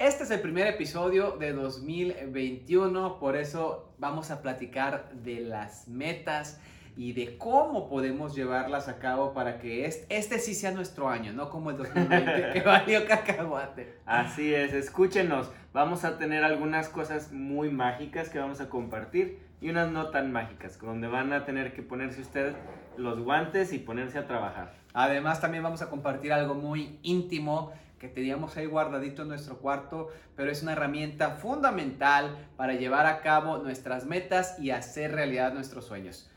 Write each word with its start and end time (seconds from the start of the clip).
Este 0.00 0.24
es 0.24 0.30
el 0.32 0.40
primer 0.40 0.66
episodio 0.66 1.36
de 1.38 1.52
2021, 1.52 3.20
por 3.20 3.36
eso 3.36 3.94
vamos 3.98 4.32
a 4.32 4.42
platicar 4.42 5.08
de 5.12 5.38
las 5.38 5.86
metas 5.86 6.60
y 6.96 7.12
de 7.12 7.38
cómo 7.38 7.88
podemos 7.88 8.34
llevarlas 8.34 8.88
a 8.88 8.98
cabo 8.98 9.32
para 9.34 9.60
que 9.60 9.86
este, 9.86 10.16
este 10.16 10.40
sí 10.40 10.56
sea 10.56 10.72
nuestro 10.72 11.08
año, 11.08 11.32
no 11.32 11.48
como 11.48 11.70
el 11.70 11.76
2020 11.76 12.50
que 12.52 12.60
valió 12.62 13.06
cacahuate. 13.06 13.98
Así 14.04 14.52
es, 14.52 14.72
escúchenos, 14.72 15.52
vamos 15.72 16.04
a 16.04 16.18
tener 16.18 16.42
algunas 16.42 16.88
cosas 16.88 17.30
muy 17.30 17.70
mágicas 17.70 18.30
que 18.30 18.40
vamos 18.40 18.60
a 18.60 18.68
compartir 18.68 19.38
y 19.60 19.70
unas 19.70 19.92
no 19.92 20.10
tan 20.10 20.32
mágicas, 20.32 20.76
donde 20.80 21.06
van 21.06 21.32
a 21.32 21.44
tener 21.44 21.72
que 21.72 21.82
ponerse 21.82 22.20
ustedes 22.20 22.56
los 22.96 23.20
guantes 23.20 23.72
y 23.72 23.78
ponerse 23.78 24.18
a 24.18 24.26
trabajar. 24.26 24.74
Además 24.92 25.40
también 25.40 25.62
vamos 25.62 25.82
a 25.82 25.88
compartir 25.88 26.32
algo 26.32 26.54
muy 26.54 26.98
íntimo 27.02 27.72
que 28.04 28.10
teníamos 28.10 28.54
ahí 28.58 28.66
guardadito 28.66 29.22
en 29.22 29.28
nuestro 29.28 29.58
cuarto, 29.58 30.08
pero 30.36 30.50
es 30.50 30.62
una 30.62 30.72
herramienta 30.72 31.36
fundamental 31.36 32.50
para 32.54 32.74
llevar 32.74 33.06
a 33.06 33.22
cabo 33.22 33.56
nuestras 33.58 34.04
metas 34.04 34.58
y 34.58 34.72
hacer 34.72 35.12
realidad 35.12 35.54
nuestros 35.54 35.86
sueños. 35.86 36.28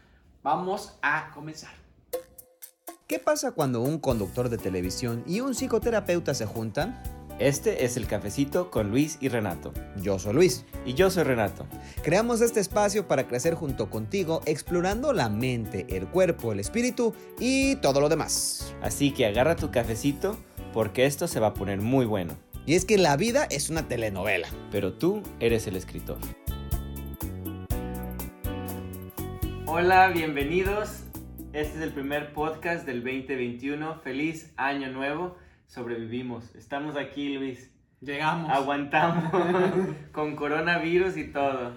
Vamos 0.44 0.98
a 1.02 1.30
comenzar. 1.34 1.72
¿Qué 3.06 3.20
pasa 3.20 3.52
cuando 3.52 3.82
un 3.82 4.00
conductor 4.00 4.48
de 4.48 4.58
televisión 4.58 5.26
y 5.28 5.42
un 5.42 5.56
psicoterapeuta 5.56 6.34
se 6.34 6.46
juntan? 6.46 7.02
Este 7.38 7.84
es 7.84 7.98
el 7.98 8.08
cafecito 8.08 8.72
con 8.72 8.90
Luis 8.90 9.18
y 9.20 9.28
Renato. 9.28 9.74
Yo 10.02 10.18
soy 10.20 10.34
Luis. 10.34 10.66
Y 10.86 10.94
yo 10.94 11.12
soy 11.12 11.24
Renato. 11.24 11.68
Creamos 12.02 12.40
este 12.40 12.62
espacio 12.62 13.10
para 13.10 13.28
crecer 13.28 13.56
junto 13.56 13.90
contigo, 13.90 14.42
explorando 14.46 15.12
la 15.12 15.28
mente, 15.28 15.86
el 15.90 16.08
cuerpo, 16.08 16.54
el 16.54 16.62
espíritu 16.62 17.14
y 17.40 17.76
todo 17.76 18.00
lo 18.00 18.08
demás. 18.08 18.74
Así 18.82 19.12
que 19.12 19.26
agarra 19.26 19.58
tu 19.58 19.70
cafecito 19.70 20.38
porque 20.78 21.08
esto 21.08 21.28
se 21.28 21.40
va 21.40 21.48
a 21.48 21.54
poner 21.56 21.82
muy 21.82 22.06
bueno. 22.06 22.38
Y 22.68 22.76
es 22.76 22.86
que 22.86 23.00
la 23.00 23.18
vida 23.18 23.48
es 23.50 23.72
una 23.72 23.88
telenovela. 23.88 24.48
Pero 24.70 24.94
tú 24.94 25.24
eres 25.40 25.66
el 25.66 25.76
escritor. 25.76 26.20
Hola, 29.66 30.10
bienvenidos. 30.10 31.02
Este 31.52 31.78
es 31.78 31.82
el 31.82 31.94
primer 31.94 32.32
podcast 32.32 32.86
del 32.86 33.04
2021. 33.04 34.02
Feliz 34.02 34.54
año 34.56 34.92
nuevo. 34.92 35.36
Sobrevivimos. 35.66 36.54
Estamos 36.54 36.96
aquí, 36.96 37.34
Luis. 37.34 37.72
Llegamos. 38.00 38.52
Aguantamos 38.52 39.34
con 40.12 40.36
coronavirus 40.36 41.18
y 41.18 41.32
todo. 41.32 41.76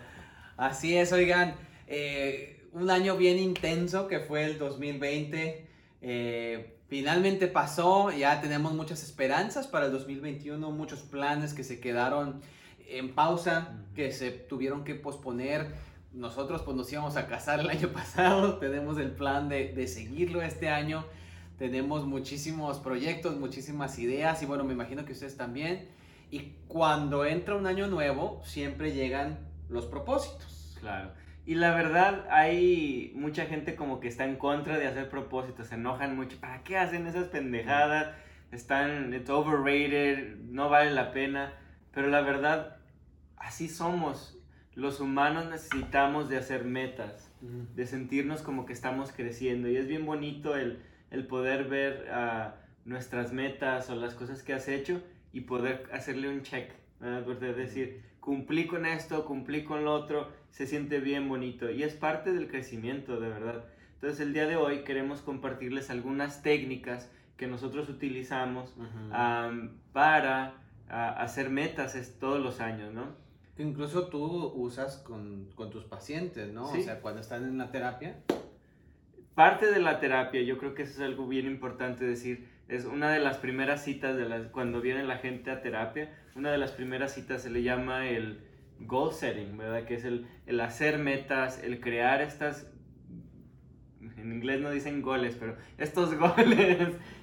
Así 0.59 0.95
es, 0.99 1.11
oigan. 1.15 1.55
eh, 1.87 2.69
un 2.75 2.91
año 2.91 3.17
bien 3.17 3.39
intenso 3.39 4.09
que 4.09 4.21
fue 4.21 4.45
el 4.45 4.59
2020. 4.59 5.67
Eh, 6.03 6.80
finalmente 6.91 7.47
pasó, 7.47 8.11
ya 8.11 8.41
tenemos 8.41 8.75
muchas 8.75 9.05
esperanzas 9.05 9.69
para 9.69 9.87
el 9.87 9.93
2021, 9.93 10.71
muchos 10.73 11.01
planes 11.03 11.55
que 11.55 11.63
se 11.63 11.79
quedaron 11.79 12.43
en 12.89 13.15
pausa, 13.15 13.79
que 13.95 14.11
se 14.11 14.33
tuvieron 14.33 14.83
que 14.83 14.97
posponer. 14.97 15.73
Nosotros 16.13 16.63
pues 16.63 16.77
nos 16.77 16.93
íbamos 16.93 17.17
a 17.17 17.29
casar 17.29 17.61
el 17.61 17.71
año 17.71 17.89
pasado, 17.93 18.59
tenemos 18.59 18.99
el 18.99 19.13
plan 19.13 19.49
de, 19.49 19.73
de 19.73 19.87
seguirlo 19.87 20.43
este 20.43 20.69
año, 20.69 21.07
tenemos 21.59 22.05
muchísimos 22.07 22.81
proyectos, 22.81 23.39
muchísimas 23.39 23.97
ideas 24.01 24.43
y 24.43 24.47
bueno, 24.47 24.65
me 24.65 24.73
imagino 24.73 25.05
que 25.05 25.13
ustedes 25.13 25.37
también. 25.37 25.89
Y 26.33 26.55
cuando 26.67 27.25
entra 27.25 27.55
un 27.55 27.69
año 27.69 27.87
nuevo, 27.87 28.43
siempre 28.45 28.93
llegan 28.93 29.39
los 29.69 29.87
propósitos. 29.87 30.77
Claro. 30.81 31.13
Y 31.47 31.55
la 31.55 31.75
verdad, 31.75 32.27
hay 32.31 33.13
mucha 33.15 33.47
gente 33.47 33.75
como 33.75 34.01
que 34.01 34.09
está 34.09 34.25
en 34.25 34.37
contra 34.37 34.79
de 34.79 34.87
hacer 34.87 35.09
propósitos, 35.09 35.69
se 35.69 35.75
enojan 35.75 36.15
mucho. 36.15 36.39
¿Para 36.39 36.63
qué 36.63 36.77
hacen 36.77 37.07
esas 37.07 37.29
pendejadas? 37.29 38.15
Están, 38.53 39.15
it's 39.15 39.31
overrated, 39.31 40.37
no 40.39 40.69
vale 40.69 40.91
la 40.91 41.13
pena. 41.13 41.53
Pero 41.93 42.09
la 42.09 42.21
verdad, 42.21 42.77
así 43.37 43.69
somos. 43.69 44.39
Los 44.75 45.01
humanos 45.01 45.47
necesitamos 45.47 46.29
de 46.29 46.37
hacer 46.37 46.65
metas, 46.65 47.31
de 47.41 47.87
sentirnos 47.87 48.43
como 48.43 48.67
que 48.67 48.73
estamos 48.73 49.13
creciendo. 49.13 49.69
Y 49.69 49.77
es 49.77 49.89
bien 49.89 50.07
bonito 50.07 50.57
el, 50.57 50.83
el 51.11 51.27
poder 51.27 51.65
ver 51.65 52.09
ah, 52.13 52.55
nuestras 52.85 53.33
metas 53.33 53.91
o 53.91 53.97
las 53.97 54.15
cosas 54.15 54.43
que 54.43 54.53
has 54.53 54.69
hecho 54.69 55.03
y 55.33 55.43
poder 55.43 55.89
hacerle 55.93 56.29
un 56.29 56.43
check. 56.43 56.71
¿verdad? 57.01 57.25
Poder 57.25 57.57
decir, 57.57 58.03
cumplí 58.21 58.67
con 58.67 58.87
esto, 58.87 59.25
cumplí 59.25 59.65
con 59.65 59.85
lo 59.85 59.93
otro, 59.93 60.29
se 60.51 60.67
siente 60.67 61.01
bien 61.01 61.29
bonito 61.29 61.71
y 61.71 61.83
es 61.83 61.95
parte 61.95 62.33
del 62.33 62.49
crecimiento, 62.49 63.21
de 63.21 63.29
verdad. 63.29 63.65
Entonces 63.95 64.21
el 64.21 64.33
día 64.33 64.47
de 64.47 64.57
hoy 64.57 64.83
queremos 64.85 65.21
compartirles 65.21 65.91
algunas 65.91 66.43
técnicas 66.43 67.11
que 67.37 67.47
nosotros 67.47 67.89
utilizamos 67.89 68.75
am, 69.13 69.79
para 69.93 70.55
hacer 70.89 71.51
metas 71.51 71.95
es- 71.95 72.19
todos 72.19 72.41
los 72.41 72.61
años, 72.61 72.93
¿no? 72.93 73.05
Que 73.57 73.63
incluso 73.63 74.09
tú 74.09 74.25
usas 74.55 74.97
con, 74.99 75.51
con 75.55 75.71
tus 75.71 75.85
pacientes, 75.85 76.53
¿no? 76.53 76.71
Sí. 76.73 76.81
O 76.81 76.83
sea, 76.83 77.01
cuando 77.01 77.21
están 77.21 77.45
en 77.45 77.59
la 77.59 77.71
terapia. 77.71 78.17
Parte 79.35 79.71
de 79.71 79.81
la 79.81 80.01
terapia, 80.01 80.43
yo 80.43 80.59
creo 80.59 80.75
que 80.75 80.83
eso 80.83 80.95
es 80.95 81.01
algo 81.01 81.27
bien 81.27 81.47
importante 81.47 82.05
decir, 82.05 82.49
es 82.69 82.85
una 82.85 83.11
de 83.11 83.21
las 83.21 83.37
primeras 83.39 83.83
citas 83.85 84.17
de 84.17 84.29
las, 84.29 84.47
cuando 84.49 84.81
viene 84.81 85.03
la 85.05 85.19
gente 85.19 85.51
a 85.51 85.63
terapia, 85.63 86.13
una 86.35 86.51
de 86.51 86.59
las 86.59 86.73
primeras 86.73 87.15
citas 87.15 87.43
se 87.43 87.51
le 87.51 87.63
llama 87.63 88.09
el 88.09 88.41
goal 88.81 89.13
setting, 89.13 89.57
¿verdad? 89.57 89.85
Que 89.85 89.95
es 89.95 90.05
el, 90.05 90.27
el 90.47 90.61
hacer 90.61 90.99
metas, 90.99 91.63
el 91.63 91.81
crear 91.81 92.21
estas, 92.23 92.67
en 94.17 94.33
inglés 94.33 94.61
no 94.61 94.71
dicen 94.71 95.03
goles, 95.03 95.37
pero 95.39 95.57
estos 95.79 96.15
goles, 96.19 96.79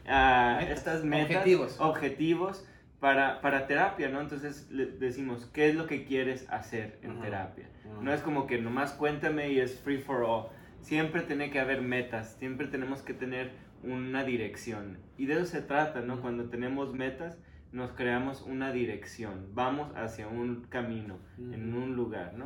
Metas, 0.06 0.70
estas 0.70 1.04
metas, 1.04 1.38
objetivos. 1.38 1.80
objetivos 1.80 2.68
para, 3.00 3.42
para 3.42 3.68
terapia, 3.68 4.10
¿no? 4.10 4.22
Entonces 4.22 4.70
le 4.72 4.86
decimos, 4.86 5.46
¿qué 5.54 5.70
es 5.70 5.76
lo 5.76 5.86
que 5.88 6.06
quieres 6.06 6.48
hacer 6.50 7.00
en 7.02 7.12
Ujú. 7.12 7.22
terapia? 7.22 7.70
Ujú. 7.86 8.04
No 8.04 8.14
es 8.14 8.22
como 8.22 8.48
que 8.48 8.60
nomás 8.60 8.94
cuéntame 8.94 9.52
y 9.52 9.60
es 9.60 9.80
free 9.80 10.00
for 10.00 10.24
all. 10.24 10.48
Siempre 10.82 11.22
tiene 11.22 11.50
que 11.52 11.60
haber 11.60 11.82
metas, 11.82 12.36
siempre 12.40 12.68
tenemos 12.68 13.02
que 13.02 13.14
tener 13.14 13.52
una 13.84 14.24
dirección. 14.24 14.98
Y 15.18 15.26
de 15.26 15.34
eso 15.36 15.46
se 15.46 15.62
trata, 15.62 16.02
¿no? 16.02 16.14
Ujú. 16.14 16.22
Cuando 16.24 16.46
tenemos 16.50 16.94
metas, 16.94 17.38
nos 17.78 17.92
creamos 17.92 18.42
una 18.42 18.72
dirección. 18.72 19.50
Vamos 19.54 19.96
hacia 19.96 20.28
un 20.28 20.66
camino, 20.70 21.18
en 21.38 21.74
Ujú. 21.74 21.84
un 21.84 21.96
lugar, 21.96 22.34
¿no? 22.34 22.46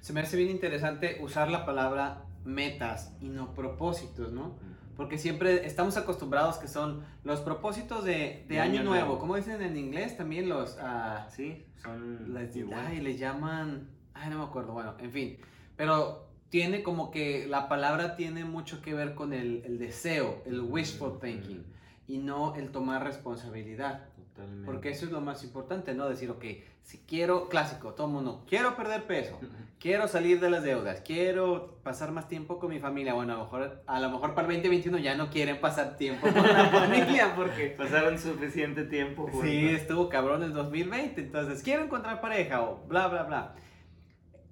Se 0.00 0.12
me 0.12 0.20
hace 0.20 0.36
bien 0.36 0.50
interesante 0.50 1.18
usar 1.22 1.50
la 1.50 1.64
palabra 1.64 2.24
metas 2.44 3.16
y 3.20 3.28
no 3.28 3.54
propósitos, 3.54 4.32
¿no? 4.32 4.58
Porque 4.96 5.16
siempre 5.16 5.64
estamos 5.66 5.96
acostumbrados 5.96 6.58
que 6.58 6.68
son 6.68 7.04
los 7.24 7.40
propósitos 7.40 8.04
de, 8.04 8.44
de 8.48 8.54
De 8.56 8.60
año, 8.60 8.80
año 8.80 8.82
nuevo. 8.90 9.04
nuevo. 9.06 9.18
¿Cómo 9.20 9.36
dicen 9.36 9.62
en 9.62 9.76
inglés? 9.76 10.16
También 10.16 10.48
los... 10.48 10.76
ah, 10.80 11.26
Sí, 11.30 11.64
son 11.82 12.34
les, 12.34 12.54
ay, 12.74 13.00
le 13.00 13.16
llaman... 13.16 13.88
Ay, 14.12 14.30
no 14.30 14.38
me 14.38 14.44
acuerdo. 14.44 14.72
Bueno, 14.72 14.94
en 14.98 15.10
fin. 15.10 15.38
Pero 15.76 16.28
tiene 16.50 16.82
como 16.82 17.10
que 17.10 17.46
la 17.48 17.68
palabra 17.68 18.14
tiene 18.16 18.44
mucho 18.44 18.82
que 18.82 18.94
ver 18.94 19.14
con 19.14 19.32
el, 19.32 19.62
el 19.64 19.78
deseo, 19.78 20.42
el 20.46 20.60
wishful 20.60 21.18
thinking. 21.20 21.64
Y 22.06 22.18
no 22.18 22.54
el 22.54 22.70
tomar 22.70 23.02
responsabilidad. 23.02 24.04
Totalmente. 24.34 24.66
Porque 24.66 24.90
eso 24.90 25.06
es 25.06 25.12
lo 25.12 25.20
más 25.20 25.44
importante, 25.44 25.94
¿no? 25.94 26.08
Decir, 26.08 26.28
ok, 26.28 26.44
si 26.82 26.98
quiero, 26.98 27.48
clásico, 27.48 27.94
todo 27.94 28.08
mundo, 28.08 28.44
quiero 28.48 28.74
perder 28.74 29.06
peso, 29.06 29.38
quiero 29.78 30.08
salir 30.08 30.40
de 30.40 30.50
las 30.50 30.64
deudas, 30.64 31.02
quiero 31.02 31.78
pasar 31.84 32.10
más 32.10 32.26
tiempo 32.26 32.58
con 32.58 32.70
mi 32.70 32.80
familia. 32.80 33.14
Bueno, 33.14 33.34
a 33.34 33.36
lo 33.36 33.44
mejor, 33.44 33.82
a 33.86 34.00
lo 34.00 34.10
mejor 34.10 34.34
para 34.34 34.48
el 34.48 34.54
2021 34.54 34.98
ya 34.98 35.14
no 35.14 35.30
quieren 35.30 35.60
pasar 35.60 35.96
tiempo 35.96 36.26
con 36.26 36.42
la 36.42 36.68
familia 36.70 37.32
porque... 37.36 37.68
Pasaron 37.78 38.18
suficiente 38.18 38.84
tiempo 38.84 39.22
juntos. 39.22 39.42
Sí, 39.42 39.68
estuvo 39.68 40.08
cabrón 40.08 40.42
el 40.42 40.52
2020, 40.52 41.20
entonces 41.20 41.62
quiero 41.62 41.84
encontrar 41.84 42.20
pareja 42.20 42.62
o 42.62 42.84
bla, 42.88 43.06
bla, 43.06 43.22
bla. 43.22 43.54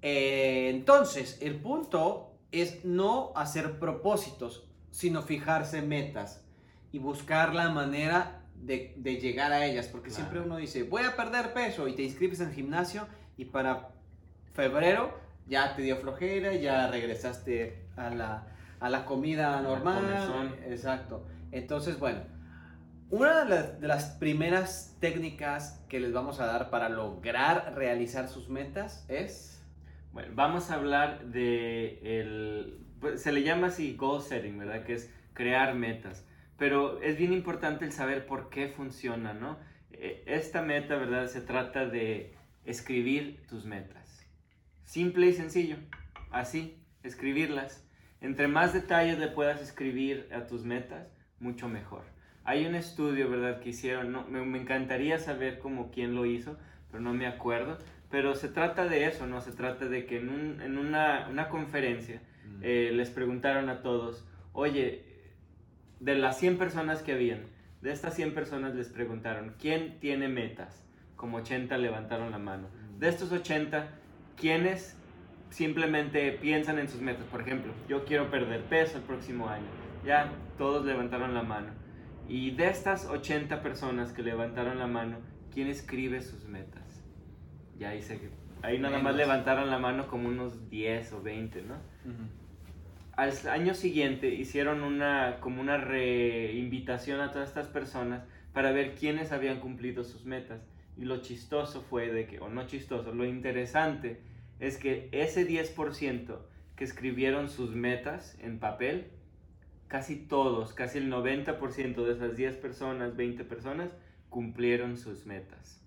Eh, 0.01 0.69
entonces, 0.69 1.37
el 1.41 1.59
punto 1.59 2.37
es 2.53 2.85
no 2.85 3.33
hacer 3.35 3.79
propósitos, 3.79 4.63
sino 4.91 5.23
fijarse 5.23 5.81
metas 5.81 6.45
y 6.93 6.99
buscar 6.99 7.53
la 7.53 7.69
manera 7.69 8.42
de, 8.65 8.93
de 8.97 9.17
llegar 9.17 9.51
a 9.51 9.65
ellas, 9.65 9.87
porque 9.87 10.09
Claro. 10.09 10.23
siempre 10.23 10.39
uno 10.41 10.57
dice, 10.57 10.83
voy 10.83 11.03
a 11.03 11.15
perder 11.15 11.53
peso 11.53 11.87
y 11.87 11.95
te 11.95 12.03
inscribes 12.03 12.39
en 12.39 12.49
el 12.49 12.53
gimnasio 12.53 13.07
y 13.37 13.45
para 13.45 13.89
febrero 14.53 15.17
ya 15.47 15.75
te 15.75 15.81
dio 15.81 15.97
flojera, 15.97 16.53
ya 16.55 16.87
regresaste 16.87 17.85
a 17.97 18.09
la, 18.09 18.47
a 18.79 18.89
la 18.89 19.05
comida 19.05 19.61
normal. 19.61 20.55
Exacto. 20.67 21.25
Entonces, 21.51 21.99
bueno, 21.99 22.21
una 23.09 23.43
de 23.43 23.49
las, 23.49 23.79
de 23.81 23.87
las 23.87 24.05
primeras 24.11 24.95
técnicas 24.99 25.83
que 25.89 25.99
les 25.99 26.13
vamos 26.13 26.39
a 26.39 26.45
dar 26.45 26.69
para 26.69 26.89
lograr 26.89 27.73
realizar 27.75 28.27
sus 28.27 28.49
metas 28.49 29.05
es... 29.09 29.49
Bueno, 30.13 30.31
vamos 30.35 30.69
a 30.69 30.75
hablar 30.75 31.25
de 31.25 31.99
el... 32.03 32.79
pues, 32.99 33.21
se 33.21 33.31
le 33.31 33.43
llama 33.43 33.67
así 33.67 33.95
goal 33.95 34.21
setting, 34.21 34.57
¿verdad? 34.59 34.83
Que 34.83 34.93
es 34.93 35.11
crear 35.33 35.73
metas. 35.75 36.25
Pero 36.63 37.01
es 37.01 37.17
bien 37.17 37.33
importante 37.33 37.83
el 37.83 37.91
saber 37.91 38.25
por 38.25 38.49
qué 38.49 38.69
funciona, 38.69 39.33
¿no? 39.33 39.57
Eh, 39.91 40.23
Esta 40.27 40.61
meta, 40.61 40.95
¿verdad? 40.95 41.27
Se 41.27 41.41
trata 41.41 41.85
de 41.87 42.35
escribir 42.63 43.41
tus 43.49 43.65
metas. 43.65 44.25
Simple 44.85 45.27
y 45.27 45.33
sencillo. 45.33 45.75
Así, 46.31 46.77
escribirlas. 47.03 47.85
Entre 48.21 48.47
más 48.47 48.71
detalles 48.71 49.19
le 49.19 49.27
puedas 49.27 49.61
escribir 49.61 50.29
a 50.33 50.47
tus 50.47 50.63
metas, 50.63 51.09
mucho 51.41 51.67
mejor. 51.67 52.03
Hay 52.45 52.65
un 52.65 52.75
estudio, 52.75 53.29
¿verdad? 53.29 53.59
Que 53.59 53.71
hicieron, 53.71 54.13
no, 54.13 54.25
me, 54.29 54.39
me 54.45 54.57
encantaría 54.61 55.19
saber 55.19 55.59
cómo 55.59 55.91
quién 55.91 56.15
lo 56.15 56.25
hizo, 56.25 56.57
pero 56.89 57.03
no 57.03 57.13
me 57.13 57.27
acuerdo. 57.27 57.77
Pero 58.09 58.35
se 58.35 58.47
trata 58.47 58.85
de 58.87 59.05
eso, 59.07 59.27
¿no? 59.27 59.41
Se 59.41 59.51
trata 59.51 59.89
de 59.89 60.05
que 60.05 60.19
en, 60.19 60.29
un- 60.29 60.61
en 60.61 60.77
una, 60.77 61.27
una 61.29 61.49
conferencia 61.49 62.21
Mm. 62.45 62.59
eh, 62.61 62.91
les 62.93 63.09
preguntaron 63.09 63.67
a 63.69 63.81
todos, 63.81 64.25
oye, 64.53 65.12
de 66.03 66.15
las 66.15 66.37
100 66.37 66.57
personas 66.57 67.01
que 67.01 67.13
habían, 67.13 67.43
de 67.81 67.93
estas 67.93 68.13
100 68.15 68.33
personas 68.33 68.75
les 68.75 68.89
preguntaron, 68.89 69.55
¿quién 69.57 69.99
tiene 70.01 70.27
metas? 70.27 70.85
Como 71.15 71.37
80 71.37 71.77
levantaron 71.77 72.31
la 72.31 72.39
mano. 72.39 72.67
De 72.99 73.07
estos 73.07 73.31
80, 73.31 73.87
¿quiénes 74.35 74.97
simplemente 75.49 76.33
piensan 76.33 76.77
en 76.79 76.89
sus 76.89 76.99
metas? 76.99 77.23
Por 77.27 77.39
ejemplo, 77.39 77.71
yo 77.87 78.03
quiero 78.03 78.29
perder 78.29 78.63
peso 78.63 78.97
el 78.97 79.03
próximo 79.03 79.47
año. 79.47 79.65
Ya 80.05 80.29
todos 80.57 80.85
levantaron 80.85 81.33
la 81.33 81.43
mano. 81.43 81.69
Y 82.27 82.51
de 82.51 82.67
estas 82.67 83.05
80 83.05 83.63
personas 83.63 84.11
que 84.11 84.23
levantaron 84.23 84.79
la 84.79 84.87
mano, 84.87 85.19
¿quién 85.53 85.69
escribe 85.69 86.21
sus 86.21 86.43
metas? 86.43 87.01
Ya 87.79 87.89
ahí, 87.89 88.01
se, 88.01 88.19
ahí 88.61 88.77
nada 88.77 88.99
más 88.99 89.15
levantaron 89.15 89.69
la 89.69 89.79
mano 89.79 90.07
como 90.07 90.27
unos 90.27 90.69
10 90.69 91.13
o 91.13 91.21
20, 91.21 91.61
¿no? 91.61 91.75
Ujú. 91.75 92.42
Al 93.15 93.33
año 93.47 93.75
siguiente 93.75 94.29
hicieron 94.29 94.83
una 94.83 95.37
como 95.39 95.61
una 95.61 95.77
reinvitación 95.77 97.21
a 97.21 97.31
todas 97.31 97.49
estas 97.49 97.67
personas 97.67 98.23
para 98.53 98.71
ver 98.71 98.95
quiénes 98.95 99.31
habían 99.31 99.59
cumplido 99.59 100.03
sus 100.03 100.25
metas. 100.25 100.61
Y 100.97 101.05
lo 101.05 101.21
chistoso 101.21 101.81
fue 101.81 102.11
de 102.11 102.25
que 102.27 102.39
o 102.39 102.49
no 102.49 102.65
chistoso 102.67 103.13
lo 103.13 103.25
interesante 103.25 104.21
es 104.59 104.77
que 104.77 105.09
ese 105.11 105.47
10% 105.47 106.37
que 106.75 106.83
escribieron 106.83 107.49
sus 107.49 107.75
metas 107.75 108.37
en 108.39 108.59
papel 108.59 109.11
casi 109.87 110.15
todos 110.15 110.73
casi 110.73 110.99
el 110.99 111.11
90% 111.11 112.03
de 112.03 112.13
esas 112.13 112.35
10 112.35 112.55
personas 112.57 113.15
20 113.15 113.43
personas 113.43 113.89
cumplieron 114.29 114.97
sus 114.97 115.25
metas 115.25 115.82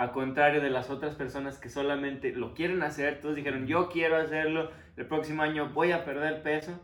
a 0.00 0.12
contrario 0.12 0.62
de 0.62 0.70
las 0.70 0.88
otras 0.88 1.14
personas 1.14 1.58
que 1.58 1.68
solamente 1.68 2.32
lo 2.32 2.54
quieren 2.54 2.82
hacer, 2.82 3.20
todos 3.20 3.36
dijeron 3.36 3.66
yo 3.66 3.90
quiero 3.90 4.16
hacerlo, 4.16 4.70
el 4.96 5.04
próximo 5.04 5.42
año 5.42 5.68
voy 5.74 5.92
a 5.92 6.06
perder 6.06 6.42
peso, 6.42 6.80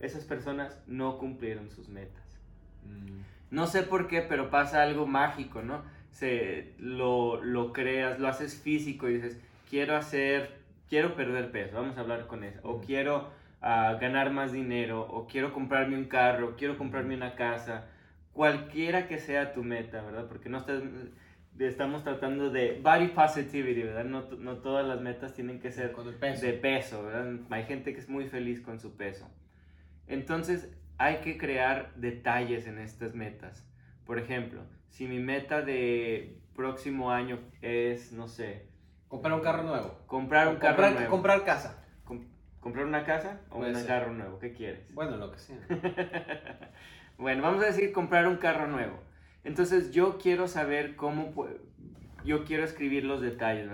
esas 0.00 0.24
personas 0.24 0.78
no 0.86 1.16
cumplieron 1.16 1.70
sus 1.70 1.88
metas. 1.88 2.38
Mm. 2.84 3.22
No 3.50 3.66
sé 3.66 3.84
por 3.84 4.06
qué, 4.06 4.20
pero 4.20 4.50
pasa 4.50 4.82
algo 4.82 5.06
mágico, 5.06 5.62
¿no? 5.62 5.82
Se, 6.10 6.74
lo, 6.78 7.42
lo 7.42 7.72
creas, 7.72 8.18
lo 8.18 8.28
haces 8.28 8.60
físico 8.60 9.08
y 9.08 9.14
dices, 9.14 9.40
quiero 9.70 9.96
hacer, 9.96 10.58
quiero 10.90 11.14
perder 11.14 11.50
peso, 11.50 11.76
vamos 11.76 11.96
a 11.96 12.00
hablar 12.00 12.26
con 12.26 12.44
eso, 12.44 12.60
o 12.64 12.74
Ujú. 12.74 12.84
quiero 12.84 13.30
ah, 13.62 13.96
ganar 13.98 14.30
más 14.30 14.52
dinero, 14.52 15.06
o 15.08 15.26
quiero 15.26 15.54
comprarme 15.54 15.96
un 15.96 16.04
carro, 16.04 16.54
quiero 16.54 16.76
comprarme 16.76 17.14
una 17.14 17.34
casa, 17.34 17.86
cualquiera 18.34 19.08
que 19.08 19.18
sea 19.18 19.54
tu 19.54 19.64
meta, 19.64 20.02
¿verdad? 20.02 20.26
Porque 20.28 20.50
no 20.50 20.58
estás, 20.58 20.82
estamos 21.58 22.04
tratando 22.04 22.50
de 22.50 22.80
body 22.82 23.08
positivity, 23.08 23.82
¿verdad? 23.82 24.04
No, 24.04 24.22
no 24.38 24.58
todas 24.58 24.86
las 24.86 25.00
metas 25.00 25.34
tienen 25.34 25.58
que 25.60 25.72
ser 25.72 25.92
peso. 26.20 26.46
de 26.46 26.52
peso, 26.52 27.02
¿verdad? 27.04 27.40
Hay 27.50 27.64
gente 27.64 27.92
que 27.94 28.00
es 28.00 28.08
muy 28.08 28.26
feliz 28.28 28.60
con 28.60 28.78
su 28.78 28.96
peso. 28.96 29.28
Entonces, 30.06 30.72
hay 30.98 31.16
que 31.16 31.36
crear 31.38 31.92
detalles 31.96 32.66
en 32.66 32.78
estas 32.78 33.14
metas. 33.14 33.68
Por 34.06 34.18
ejemplo, 34.18 34.62
si 34.88 35.06
mi 35.06 35.18
meta 35.18 35.62
de 35.62 36.38
próximo 36.56 37.10
año 37.10 37.38
es, 37.62 38.12
no 38.12 38.28
sé, 38.28 38.66
Comprar 39.08 39.32
un 39.34 39.40
carro 39.40 39.62
nuevo. 39.62 39.98
comprar 40.06 40.48
un 40.48 40.56
carro 40.56 40.74
comprar, 40.76 40.92
nuevo. 40.92 41.10
comprar 41.10 41.44
casa. 41.44 41.84
Com- 42.04 42.26
¿Comprar 42.60 42.84
una 42.84 43.04
casa 43.04 43.40
o 43.50 43.58
Puede 43.58 43.70
un 43.70 43.76
ser. 43.78 43.86
carro 43.86 44.12
nuevo? 44.12 44.38
¿Qué 44.38 44.52
quieres? 44.52 44.92
Bueno, 44.92 45.16
lo 45.16 45.30
que 45.32 45.38
sea. 45.38 45.56
bueno, 47.18 47.42
vamos 47.42 47.62
a 47.62 47.66
decir 47.66 47.92
comprar 47.92 48.26
un 48.26 48.36
carro 48.36 48.66
nuevo. 48.66 48.98
Entonces 49.48 49.92
yo 49.92 50.18
quiero 50.18 50.46
saber 50.46 50.94
cómo, 50.94 51.32
yo 52.22 52.44
quiero 52.44 52.64
escribir 52.64 53.04
los 53.04 53.22
detalles. 53.22 53.70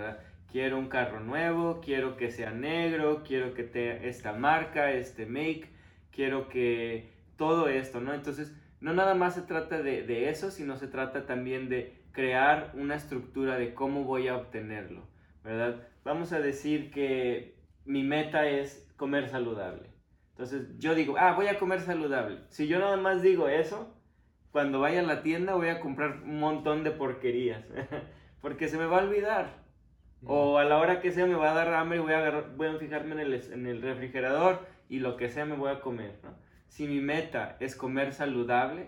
Quiero 0.49 0.79
un 0.79 0.87
carro 0.87 1.19
nuevo, 1.19 1.81
quiero 1.81 2.15
que 2.15 2.31
sea 2.31 2.51
negro, 2.51 3.23
quiero 3.27 3.53
que 3.53 3.63
tenga 3.63 3.95
esta 3.95 4.31
marca, 4.31 4.91
este 4.91 5.25
make, 5.25 5.69
quiero 6.11 6.47
que 6.47 7.11
todo 7.35 7.67
esto, 7.67 7.99
¿no? 7.99 8.13
Entonces 8.13 8.55
no 8.79 8.93
nada 8.93 9.15
más 9.15 9.35
se 9.35 9.41
trata 9.41 9.81
de, 9.81 10.03
de 10.03 10.29
eso, 10.29 10.49
sino 10.49 10.77
se 10.77 10.87
trata 10.87 11.25
también 11.25 11.67
de 11.67 12.05
crear 12.13 12.71
una 12.75 12.95
estructura 12.95 13.57
de 13.57 13.73
cómo 13.73 14.05
voy 14.05 14.29
a 14.29 14.37
obtenerlo, 14.37 15.05
¿verdad? 15.43 15.89
Vamos 16.05 16.31
a 16.31 16.39
decir 16.39 16.89
que 16.89 17.59
mi 17.83 18.03
meta 18.03 18.47
es 18.47 18.89
comer 18.95 19.27
saludable. 19.27 19.89
Entonces 20.29 20.79
yo 20.79 20.95
digo, 20.95 21.15
ah, 21.17 21.33
voy 21.33 21.47
a 21.47 21.59
comer 21.59 21.81
saludable. 21.81 22.39
Si 22.47 22.65
yo 22.67 22.79
nada 22.79 22.95
más 22.95 23.21
digo 23.21 23.49
eso, 23.49 23.94
cuando 24.55 24.79
vaya 24.79 25.01
a 25.01 25.03
la 25.03 25.21
tienda 25.21 25.53
voy 25.55 25.67
a 25.67 25.81
comprar 25.81 26.21
un 26.23 26.39
montón 26.39 26.85
de 26.85 26.91
porquerías, 26.91 27.65
porque 28.41 28.69
se 28.69 28.77
me 28.77 28.85
va 28.85 28.99
a 28.99 29.03
olvidar. 29.03 29.65
O 30.23 30.57
a 30.59 30.63
la 30.63 30.77
hora 30.77 31.01
que 31.01 31.11
sea 31.11 31.25
me 31.25 31.35
va 31.35 31.51
a 31.51 31.53
dar 31.53 31.73
hambre 31.73 31.97
y 31.97 32.01
voy 32.01 32.13
a, 32.13 32.19
agarrar- 32.19 32.55
voy 32.55 32.67
a 32.67 32.77
fijarme 32.77 33.15
en 33.15 33.19
el, 33.19 33.33
en 33.33 33.65
el 33.67 33.81
refrigerador 33.81 34.65
y 34.87 34.99
lo 34.99 35.17
que 35.17 35.27
sea 35.27 35.43
me 35.43 35.57
voy 35.57 35.71
a 35.71 35.81
comer, 35.81 36.21
¿no? 36.23 36.37
Si 36.69 36.87
mi 36.87 37.01
meta 37.01 37.57
es 37.59 37.75
comer 37.75 38.13
saludable, 38.13 38.87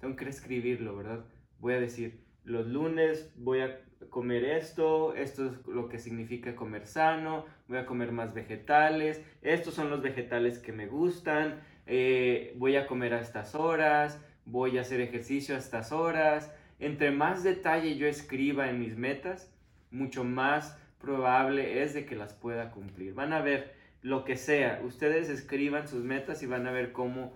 tengo 0.00 0.16
que 0.16 0.28
escribirlo, 0.28 0.94
¿verdad? 0.94 1.24
Voy 1.60 1.72
a 1.72 1.80
decir, 1.80 2.22
los 2.44 2.66
lunes 2.66 3.32
voy 3.38 3.60
a 3.60 3.80
comer 4.10 4.44
esto, 4.44 5.14
esto 5.14 5.46
es 5.46 5.66
lo 5.66 5.88
que 5.88 5.98
significa 5.98 6.54
comer 6.54 6.84
sano, 6.86 7.46
voy 7.68 7.78
a 7.78 7.86
comer 7.86 8.12
más 8.12 8.34
vegetales, 8.34 9.24
estos 9.40 9.72
son 9.72 9.88
los 9.88 10.02
vegetales 10.02 10.58
que 10.58 10.72
me 10.72 10.86
gustan, 10.86 11.62
eh, 11.86 12.52
voy 12.58 12.76
a 12.76 12.86
comer 12.86 13.14
a 13.14 13.20
estas 13.22 13.54
horas, 13.54 14.22
voy 14.46 14.78
a 14.78 14.80
hacer 14.80 15.00
ejercicio 15.00 15.54
a 15.54 15.58
estas 15.58 15.92
horas. 15.92 16.50
Entre 16.78 17.10
más 17.10 17.42
detalle 17.44 17.96
yo 17.96 18.06
escriba 18.06 18.70
en 18.70 18.80
mis 18.80 18.96
metas, 18.96 19.52
mucho 19.90 20.24
más 20.24 20.78
probable 21.00 21.82
es 21.82 21.94
de 21.94 22.06
que 22.06 22.16
las 22.16 22.32
pueda 22.32 22.70
cumplir. 22.70 23.14
Van 23.14 23.32
a 23.32 23.40
ver 23.42 23.74
lo 24.02 24.24
que 24.24 24.36
sea, 24.36 24.80
ustedes 24.84 25.28
escriban 25.28 25.88
sus 25.88 26.02
metas 26.02 26.42
y 26.42 26.46
van 26.46 26.66
a 26.66 26.70
ver 26.72 26.92
cómo 26.92 27.34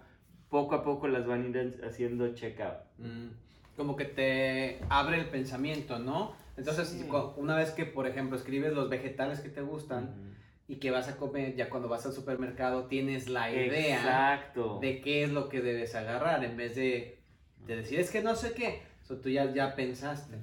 poco 0.49 0.75
a 0.75 0.83
poco 0.85 1.09
las 1.09 1.27
van 1.27 1.45
a 1.45 1.49
ir 1.49 1.81
haciendo 1.87 2.33
check 2.35 2.61
out. 2.61 2.79
Mm, 2.99 3.29
Como 3.77 3.97
que 3.97 4.05
te 4.05 4.79
abre 4.91 5.19
el 5.19 5.27
pensamiento, 5.31 5.99
¿no? 5.99 6.35
Entonces, 6.59 6.89
Sí. 6.89 7.09
una 7.37 7.57
vez 7.57 7.71
que, 7.71 7.87
por 7.87 8.07
ejemplo, 8.07 8.37
escribes 8.37 8.75
los 8.75 8.91
vegetales 8.91 9.41
que 9.41 9.49
te 9.49 9.63
gustan 9.63 10.35
y 10.71 10.77
que 10.77 10.91
vas 10.93 11.09
a 11.09 11.17
comer, 11.17 11.57
ya 11.57 11.69
cuando 11.69 11.89
vas 11.89 12.07
al 12.07 12.13
supermercado 12.13 12.87
tienes 12.87 13.29
la 13.29 13.51
idea 13.53 13.97
Exacto. 13.97 14.79
de 14.81 15.01
qué 15.01 15.25
es 15.25 15.31
lo 15.33 15.49
que 15.49 15.61
debes 15.61 15.95
agarrar 15.97 16.45
en 16.45 16.57
vez 16.57 16.77
de, 16.77 17.19
de 17.67 17.77
decir, 17.77 17.99
es 17.99 18.11
que 18.11 18.23
no 18.23 18.37
sé 18.37 18.53
qué. 18.55 18.83
Eso 19.03 19.17
tú 19.17 19.29
ya, 19.31 19.53
ya 19.53 19.75
pensaste. 19.75 20.37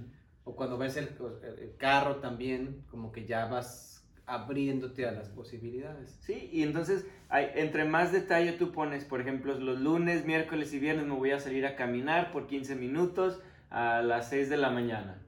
O 0.44 0.56
cuando 0.56 0.77
ves 0.77 0.97
el, 0.97 1.07
el- 1.44 1.59
el 1.63 1.75
carro 1.77 2.18
también, 2.18 2.83
como 2.91 3.12
que 3.13 3.25
ya 3.25 3.45
vas 3.45 4.06
abriéndote 4.25 5.06
a 5.07 5.11
las 5.13 5.30
posibilidades. 5.30 6.19
Sí, 6.21 6.49
y 6.51 6.63
entonces 6.63 7.06
hay, 7.30 7.47
entre 7.56 7.85
más 7.85 8.11
detalle 8.11 8.51
tú 8.51 8.73
pones, 8.73 9.06
por 9.06 9.21
ejemplo, 9.21 9.57
los 9.57 9.80
lunes, 9.80 10.25
miércoles 10.25 10.73
y 10.73 10.80
viernes 10.80 11.06
me 11.06 11.16
voy 11.16 11.31
a 11.31 11.40
salir 11.40 11.66
a 11.66 11.78
caminar 11.78 12.33
por 12.33 12.47
15 12.47 12.75
minutos 12.75 13.40
a 13.69 14.01
las 14.01 14.28
6 14.30 14.49
de 14.49 14.57
la 14.57 14.69
mañana. 14.69 15.21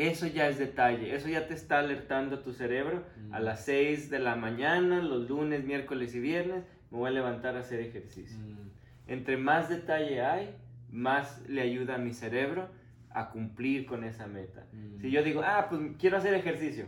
Eso 0.00 0.26
ya 0.26 0.48
es 0.48 0.58
detalle, 0.58 1.14
eso 1.14 1.28
ya 1.28 1.46
te 1.46 1.52
está 1.54 1.78
alertando 1.80 2.38
tu 2.40 2.52
cerebro. 2.54 3.04
A 3.32 3.38
Mm. 3.38 3.42
las 3.44 3.64
6 3.66 4.08
de 4.08 4.18
la 4.18 4.34
mañana, 4.34 5.02
los 5.02 5.28
lunes, 5.28 5.62
miércoles 5.64 6.14
y 6.14 6.20
viernes, 6.20 6.64
me 6.90 6.98
voy 6.98 7.08
a 7.08 7.12
levantar 7.12 7.56
a 7.56 7.60
hacer 7.60 7.80
ejercicio. 7.80 8.38
Mm, 8.38 8.70
Entre 9.08 9.36
más 9.36 9.68
detalle 9.68 10.22
hay, 10.22 10.54
más 10.90 11.42
le 11.48 11.60
ayuda 11.60 11.96
a 11.96 11.98
mi 11.98 12.14
cerebro 12.14 12.68
a 13.10 13.28
cumplir 13.30 13.84
con 13.86 14.04
esa 14.04 14.26
meta. 14.26 14.64
mm. 14.72 15.00
Si 15.00 15.10
yo 15.10 15.22
digo, 15.22 15.42
ah, 15.44 15.66
pues 15.68 15.80
quiero 15.98 16.16
hacer 16.16 16.32
ejercicio, 16.34 16.86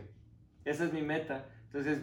esa 0.65 0.85
es 0.85 0.91
mi 0.93 1.01
meta. 1.03 1.45
Entonces, 1.67 2.01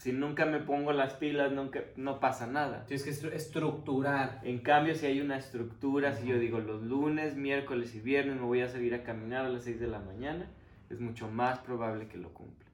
si 0.00 0.12
nunca 0.12 0.46
me 0.46 0.58
pongo 0.60 0.92
las 0.92 1.12
pilas, 1.14 1.52
nunca, 1.52 1.80
no 1.96 2.20
pasa 2.20 2.46
nada. 2.46 2.86
Tienes 2.86 3.04
que 3.04 3.10
estru- 3.10 3.32
estructurar. 3.34 4.40
En 4.44 4.60
cambio, 4.60 4.94
si 4.94 5.04
hay 5.06 5.20
una 5.20 5.36
estructura, 5.36 6.16
si 6.16 6.26
yo 6.26 6.38
digo 6.38 6.58
los 6.58 6.80
lunes, 6.82 7.36
miércoles 7.36 7.94
y 7.94 8.00
viernes 8.00 8.36
me 8.36 8.46
voy 8.46 8.62
a 8.62 8.68
salir 8.68 8.94
a 8.94 9.02
caminar 9.04 9.44
a 9.44 9.50
las 9.50 9.64
6 9.64 9.78
de 9.78 9.86
la 9.88 9.98
mañana, 10.00 10.50
es 10.88 11.00
mucho 11.00 11.28
más 11.28 11.58
probable 11.58 12.08
que 12.08 12.16
lo 12.16 12.32
cumpla. 12.32 12.66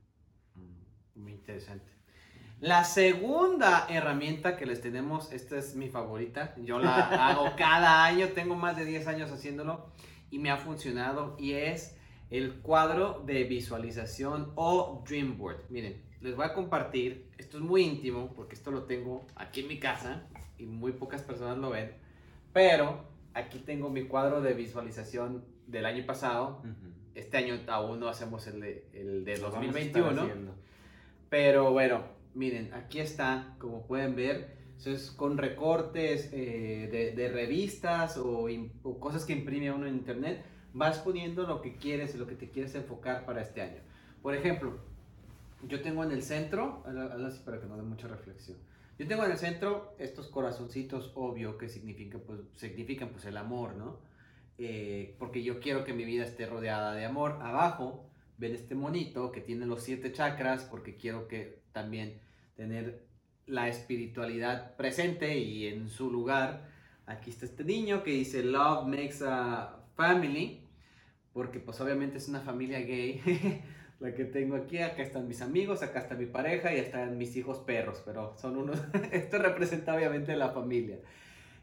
Mm, 0.55 1.21
Muy 1.23 1.33
interesante. 1.33 1.91
La 2.61 2.85
segunda 2.85 3.87
herramienta 3.91 4.57
que 4.57 4.65
les 4.65 4.81
tenemos, 4.81 5.31
esta 5.33 5.59
es 5.59 5.77
mi 5.77 5.89
favorita, 5.89 6.55
yo 6.63 6.79
la 6.79 6.95
hago 7.29 7.55
cada 7.57 8.05
año, 8.05 8.29
tengo 8.29 8.55
más 8.55 8.77
de 8.77 8.85
10 8.85 9.07
años 9.09 9.31
haciéndolo 9.33 9.91
y 10.31 10.39
me 10.39 10.51
ha 10.51 10.57
funcionado 10.57 11.37
y 11.39 11.53
es 11.53 11.99
el 12.31 12.61
cuadro 12.63 13.23
de 13.27 13.45
visualización 13.45 14.53
o 14.55 15.03
Dream 15.07 15.37
Board. 15.37 15.65
Miren, 15.69 16.06
les 16.27 16.35
voy 16.37 16.45
a 16.45 16.53
compartir, 16.53 17.29
esto 17.39 17.59
es 17.59 17.63
muy 17.63 17.83
íntimo 17.83 18.33
porque 18.35 18.57
esto 18.57 18.71
lo 18.71 18.83
tengo 18.83 19.25
aquí 19.37 19.61
en 19.61 19.69
mi 19.69 19.79
casa 19.79 20.27
y 20.59 20.67
muy 20.67 20.93
pocas 20.93 21.23
personas 21.23 21.57
lo 21.59 21.71
ven, 21.71 21.93
pero 22.53 23.05
aquí 23.33 23.61
tengo 23.61 23.91
mi 23.91 24.05
cuadro 24.07 24.41
de 24.41 24.55
visualización 24.55 25.45
del 25.67 25.87
año 25.87 26.05
pasado. 26.05 26.63
Este 27.15 27.37
año 27.37 27.59
aún 27.69 28.01
no 28.01 28.09
hacemos 28.09 28.47
el 28.47 28.61
de, 28.61 28.89
el 28.93 29.25
de 29.25 29.39
Lo 29.39 29.51
vamos 29.51 29.75
a 29.75 29.79
estar 29.79 30.03
2021. 30.03 30.23
haciendo. 30.23 30.55
Pero 31.31 31.73
bueno, 31.73 32.05
miren, 32.35 32.75
aquí 32.75 32.99
está, 32.99 33.55
como 33.59 33.87
pueden 33.87 34.17
ver, 34.17 34.57
eso 34.77 34.91
es 34.91 35.11
con 35.11 35.39
recortes 35.39 36.31
eh, 36.33 36.89
de, 36.91 37.13
de 37.13 37.29
revistas 37.29 38.17
o, 38.17 38.49
o 38.83 39.01
cosas 39.01 39.25
que 39.25 39.33
imprime 39.33 39.71
uno 39.71 39.87
en 39.87 39.95
internet, 39.95 40.45
vas 40.73 40.99
poniendo 40.99 41.47
lo 41.47 41.63
que 41.63 41.77
quieres 41.77 42.15
lo 42.17 42.27
que 42.27 42.35
te 42.35 42.51
quieres 42.51 42.75
enfocar 42.75 43.25
para 43.25 43.43
este 43.43 43.63
año. 43.63 43.81
Por 44.23 44.35
ejemplo, 44.35 44.79
yo 45.63 45.81
tengo 45.83 46.05
en 46.05 46.13
el 46.13 46.23
centro, 46.23 46.85
así 47.27 47.41
para 47.45 47.61
que 47.61 47.67
no 47.67 47.77
dé 47.77 47.83
mucha 47.83 48.09
reflexión. 48.09 48.59
Yo 48.99 49.07
tengo 49.07 49.25
en 49.25 49.33
el 49.33 49.39
centro 49.39 49.95
estos 49.99 50.29
corazoncitos 50.29 51.13
obvio 51.15 51.59
que 51.59 51.69
significan 51.69 52.23
pues, 52.27 52.41
significan 52.55 53.11
pues 53.11 53.25
el 53.27 53.37
amor, 53.37 53.77
¿no? 53.77 53.99
Eh, 54.59 55.17
porque 55.19 55.43
yo 55.43 55.61
quiero 55.61 55.85
que 55.85 55.93
mi 55.93 56.05
vida 56.05 56.25
esté 56.25 56.47
rodeada 56.47 56.95
de 56.95 57.05
amor. 57.05 57.39
Abajo 57.43 58.09
ven 58.39 58.55
este 58.55 58.75
monito 58.75 59.33
que 59.33 59.41
tiene 59.41 59.67
los 59.67 59.83
siete 59.83 60.13
chakras 60.13 60.65
porque 60.65 60.97
quiero 60.97 61.29
que 61.29 61.63
también 61.73 62.21
tener 62.55 63.07
la 63.47 63.69
espiritualidad 63.69 64.77
presente 64.77 65.39
y 65.39 65.67
en 65.67 65.91
su 65.91 66.11
lugar. 66.11 66.71
Aquí 67.05 67.31
está 67.31 67.45
este 67.45 67.65
niño 67.65 68.03
que 68.03 68.13
dice 68.13 68.43
Love 68.43 68.87
makes 68.87 69.19
a 69.23 69.77
family 69.95 70.63
porque 71.33 71.61
pues 71.61 71.79
obviamente 71.83 72.17
es 72.17 72.29
una 72.29 72.41
familia 72.41 72.81
gay 72.81 73.21
la 73.99 74.15
que 74.15 74.25
tengo 74.25 74.57
aquí, 74.57 74.79
acá 74.79 75.03
están 75.03 75.27
mis 75.27 75.41
amigos, 75.41 75.83
acá 75.83 76.01
está 76.01 76.15
mi 76.15 76.27
pareja 76.27 76.75
y 76.75 76.79
están 76.79 77.17
mis 77.17 77.37
hijos 77.37 77.59
perros, 77.59 78.03
pero 78.05 78.37
son 78.37 78.57
unos, 78.57 78.83
esto 79.13 79.39
representa 79.39 79.95
obviamente 79.95 80.37
la 80.37 80.51
familia. 80.51 80.99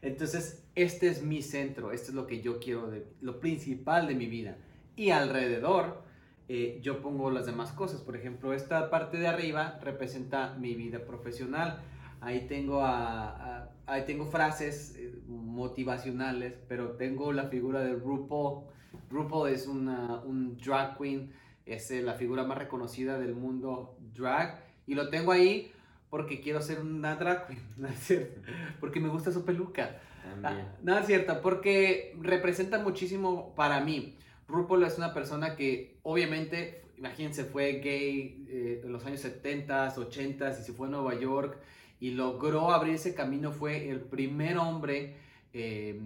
Entonces, 0.02 0.66
este 0.74 1.08
es 1.08 1.22
mi 1.22 1.42
centro, 1.42 1.92
esto 1.92 2.10
es 2.10 2.14
lo 2.14 2.26
que 2.26 2.42
yo 2.42 2.58
quiero, 2.58 2.90
de, 2.90 3.06
lo 3.20 3.40
principal 3.40 4.06
de 4.06 4.14
mi 4.14 4.26
vida. 4.26 4.58
Y 4.96 5.10
alrededor, 5.10 6.02
eh, 6.48 6.78
yo 6.82 7.00
pongo 7.00 7.30
las 7.30 7.46
demás 7.46 7.72
cosas. 7.72 8.02
Por 8.02 8.16
ejemplo, 8.16 8.52
esta 8.52 8.90
parte 8.90 9.16
de 9.16 9.28
arriba 9.28 9.78
representa 9.82 10.54
mi 10.54 10.74
vida 10.74 11.06
profesional. 11.06 11.80
Ahí 12.20 12.46
tengo, 12.46 12.82
a, 12.82 13.70
ahí 13.86 14.04
tengo 14.04 14.26
frases 14.26 14.94
eh, 14.98 15.14
motivacionales, 15.26 16.54
pero 16.68 16.92
tengo 16.92 17.32
la 17.32 17.44
figura 17.44 17.80
de 17.80 17.94
RuPaul. 17.94 18.64
RuPaul 19.08 19.50
es 19.50 19.66
una, 19.66 20.20
un 20.22 20.58
drag 20.58 20.98
queen 20.98 21.32
es 21.66 21.90
eh, 21.90 22.02
la 22.02 22.14
figura 22.14 22.44
más 22.44 22.58
reconocida 22.58 23.18
del 23.18 23.34
mundo 23.34 23.96
drag. 24.14 24.62
Y 24.86 24.94
lo 24.94 25.08
tengo 25.08 25.32
ahí 25.32 25.72
porque 26.10 26.40
quiero 26.40 26.60
ser 26.60 26.80
una 26.80 27.16
drag 27.16 27.46
queen, 27.46 27.62
¿no 27.76 27.88
es 27.88 27.98
cierto? 27.98 28.40
Porque 28.80 29.00
me 29.00 29.08
gusta 29.08 29.32
su 29.32 29.44
peluca. 29.44 30.00
Ah, 30.42 30.56
no 30.82 30.98
es 30.98 31.06
cierto, 31.06 31.40
porque 31.42 32.16
representa 32.20 32.78
muchísimo 32.78 33.54
para 33.54 33.80
mí. 33.80 34.16
RuPaul 34.48 34.84
es 34.84 34.96
una 34.96 35.12
persona 35.12 35.56
que 35.56 35.98
obviamente, 36.02 36.82
imagínense, 36.96 37.44
fue 37.44 37.80
gay 37.80 38.46
eh, 38.48 38.80
en 38.84 38.92
los 38.92 39.04
años 39.04 39.20
70, 39.20 39.94
80 39.96 40.50
y 40.50 40.62
se 40.62 40.72
fue 40.72 40.86
a 40.86 40.90
Nueva 40.90 41.18
York 41.18 41.58
y 42.00 42.12
logró 42.12 42.72
abrir 42.72 42.94
ese 42.94 43.14
camino. 43.14 43.52
Fue 43.52 43.90
el 43.90 44.00
primer 44.00 44.56
hombre 44.58 45.16
eh, 45.52 46.00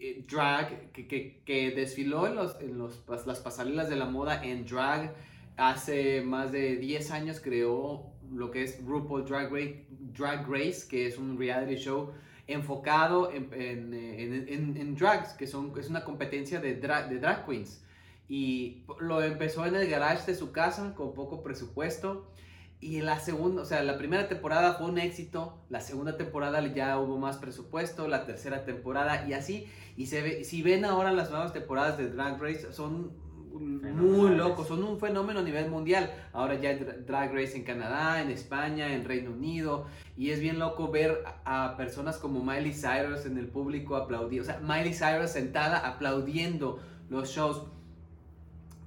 eh, 0.00 0.24
drag 0.28 0.92
que, 0.92 1.06
que, 1.06 1.42
que, 1.44 1.70
desfiló 1.72 2.26
en, 2.26 2.34
los, 2.34 2.58
en 2.60 2.78
los, 2.78 3.02
las 3.26 3.40
pasarelas 3.40 3.88
de 3.88 3.96
la 3.96 4.06
moda 4.06 4.42
en 4.44 4.64
drag. 4.64 5.14
Hace 5.56 6.22
más 6.22 6.52
de 6.52 6.76
10 6.76 7.10
años 7.10 7.40
creó 7.40 8.10
lo 8.32 8.50
que 8.50 8.62
es 8.62 8.82
RuPaul 8.84 9.24
Drag 9.26 10.48
Race, 10.48 10.88
que 10.88 11.06
es 11.06 11.18
un 11.18 11.38
reality 11.38 11.76
show 11.76 12.12
enfocado 12.46 13.30
en, 13.32 13.52
en, 13.52 13.94
en, 13.94 14.76
en 14.76 14.96
drags, 14.96 15.34
que 15.34 15.46
son, 15.46 15.72
es 15.78 15.88
una 15.88 16.04
competencia 16.04 16.60
de, 16.60 16.74
de 16.74 17.18
drag 17.18 17.46
queens. 17.46 17.84
Y 18.28 18.84
lo 19.00 19.22
empezó 19.22 19.66
en 19.66 19.74
el 19.74 19.88
garage 19.88 20.30
de 20.30 20.36
su 20.36 20.52
casa 20.52 20.94
con 20.94 21.14
poco 21.14 21.42
presupuesto 21.42 22.30
y 22.82 23.02
la 23.02 23.20
segunda, 23.20 23.60
o 23.60 23.64
sea, 23.66 23.82
la 23.82 23.98
primera 23.98 24.26
temporada 24.26 24.72
fue 24.74 24.86
un 24.86 24.98
éxito, 24.98 25.58
la 25.68 25.80
segunda 25.80 26.16
temporada 26.16 26.66
ya 26.66 26.98
hubo 26.98 27.18
más 27.18 27.36
presupuesto, 27.36 28.08
la 28.08 28.24
tercera 28.24 28.64
temporada 28.64 29.28
y 29.28 29.34
así. 29.34 29.66
Y 29.98 30.06
se 30.06 30.22
ve, 30.22 30.44
si 30.44 30.62
ven 30.62 30.86
ahora 30.86 31.12
las 31.12 31.30
nuevas 31.30 31.52
temporadas 31.52 31.98
de 31.98 32.08
Drag 32.08 32.40
Race, 32.40 32.72
son 32.72 33.12
muy 33.52 34.34
locos, 34.34 34.68
son 34.68 34.82
un 34.82 34.98
fenómeno 34.98 35.40
a 35.40 35.42
nivel 35.42 35.68
mundial. 35.68 36.10
Ahora 36.32 36.54
ya 36.54 36.70
hay 36.70 36.78
Drag 37.06 37.34
Race 37.34 37.54
en 37.54 37.64
Canadá, 37.64 38.22
en 38.22 38.30
España, 38.30 38.94
en 38.94 39.04
Reino 39.04 39.32
Unido. 39.32 39.84
Y 40.16 40.30
es 40.30 40.40
bien 40.40 40.58
loco 40.58 40.90
ver 40.90 41.22
a, 41.44 41.76
personas 41.76 42.16
como 42.16 42.42
Miley 42.42 42.72
Cyrus 42.72 43.26
en 43.26 43.36
el 43.36 43.48
público 43.48 43.96
aplaudir. 43.96 44.40
O 44.40 44.44
sea, 44.44 44.58
Miley 44.60 44.94
Cyrus 44.94 45.32
sentada 45.32 45.86
aplaudiendo 45.86 46.80
los 47.10 47.28
shows. 47.28 47.62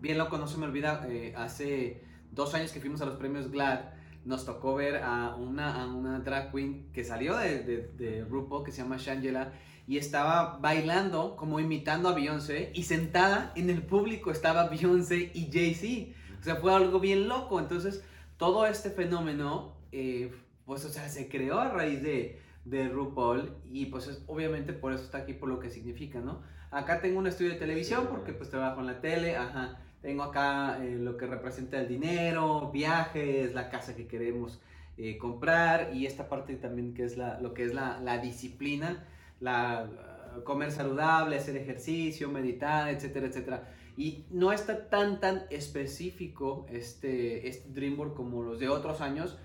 Bien 0.02 0.18
loco, 0.18 0.40
no 0.40 0.48
se 0.48 0.58
me 0.58 0.66
olvida, 0.66 1.06
eh, 1.08 1.34
hace 1.38 2.02
dos 2.34 2.54
años 2.54 2.72
que 2.72 2.80
fuimos 2.80 3.02
a 3.02 3.06
los 3.06 3.16
premios 3.16 3.52
GLAD, 3.52 3.80
nos 4.26 4.46
tocó 4.46 4.76
ver 4.76 4.98
a 5.04 5.36
una, 5.36 5.84
a 5.84 5.88
una 5.88 6.20
drag 6.20 6.52
queen 6.52 6.92
que 6.94 7.04
salió 7.04 7.36
de, 7.38 7.64
de, 7.64 7.88
de 7.98 8.24
RuPaul, 8.26 8.64
que 8.64 8.72
se 8.72 8.82
llama 8.82 8.98
Shangela, 8.98 9.54
y 9.86 9.98
estaba 9.98 10.60
bailando, 10.60 11.36
como 11.36 11.60
imitando 11.60 12.08
a 12.08 12.14
Beyoncé, 12.14 12.72
y 12.74 12.84
sentada 12.84 13.52
en 13.56 13.70
el 13.70 13.84
público 13.84 14.32
estaba 14.32 14.70
Beyoncé 14.70 15.32
y 15.34 15.50
Jay-Z. 15.52 16.14
O 16.40 16.44
sea, 16.44 16.56
fue 16.56 16.74
algo 16.74 17.00
bien 17.02 17.28
loco. 17.28 17.60
Entonces, 17.60 18.04
todo 18.38 18.66
este 18.66 18.90
fenómeno, 18.92 19.76
eh, 19.92 20.34
pues, 20.66 20.86
o 20.86 20.90
sea, 20.90 21.10
se 21.10 21.28
creó 21.28 21.60
a 21.60 21.70
raíz 21.70 22.02
de, 22.02 22.42
de 22.64 22.88
RuPaul, 22.88 23.58
y 23.66 23.88
pues 23.88 24.08
es, 24.08 24.24
obviamente 24.28 24.72
por 24.72 24.94
eso 24.94 25.04
está 25.04 25.20
aquí, 25.20 25.34
por 25.34 25.50
lo 25.50 25.60
que 25.60 25.70
significa, 25.70 26.22
¿no? 26.22 26.42
Acá 26.72 27.02
tengo 27.02 27.20
un 27.20 27.28
estudio 27.28 27.52
de 27.52 27.60
televisión, 27.60 28.08
porque 28.10 28.32
pues 28.32 28.50
trabajo 28.50 28.80
en 28.80 28.88
la 28.88 29.02
tele, 29.02 29.36
ajá. 29.36 29.82
Tengo 30.04 30.24
acá 30.24 30.84
eh, 30.84 30.98
lo 31.00 31.16
que 31.16 31.26
representa 31.26 31.80
el 31.80 31.88
dinero, 31.88 32.70
viajes, 32.74 33.54
la 33.54 33.70
casa 33.70 33.96
que 33.96 34.06
queremos 34.06 34.60
eh, 34.98 35.18
comprar 35.18 35.96
y 35.96 36.06
esta 36.06 36.28
parte 36.28 36.58
también 36.58 36.94
que 36.94 37.06
es 37.06 37.16
la, 37.16 37.40
lo 37.40 37.54
que 37.54 37.64
es 37.64 37.74
la, 37.74 38.02
la 38.02 38.18
disciplina, 38.18 39.08
la, 39.40 39.90
uh, 40.38 40.44
comer 40.44 40.74
saludable, 40.74 41.38
hacer 41.38 41.56
ejercicio, 41.56 42.30
meditar, 42.30 42.90
etcétera, 42.90 43.28
etcétera. 43.28 43.64
Y 43.96 44.26
no 44.30 44.52
está 44.52 44.90
tan, 44.90 45.22
tan 45.22 45.44
específico 45.50 46.66
este, 46.70 47.48
este 47.48 47.70
Dreamboard 47.70 48.14
como 48.14 48.44
los 48.44 48.60
de 48.60 48.68
otros 48.68 49.00
años, 49.00 49.38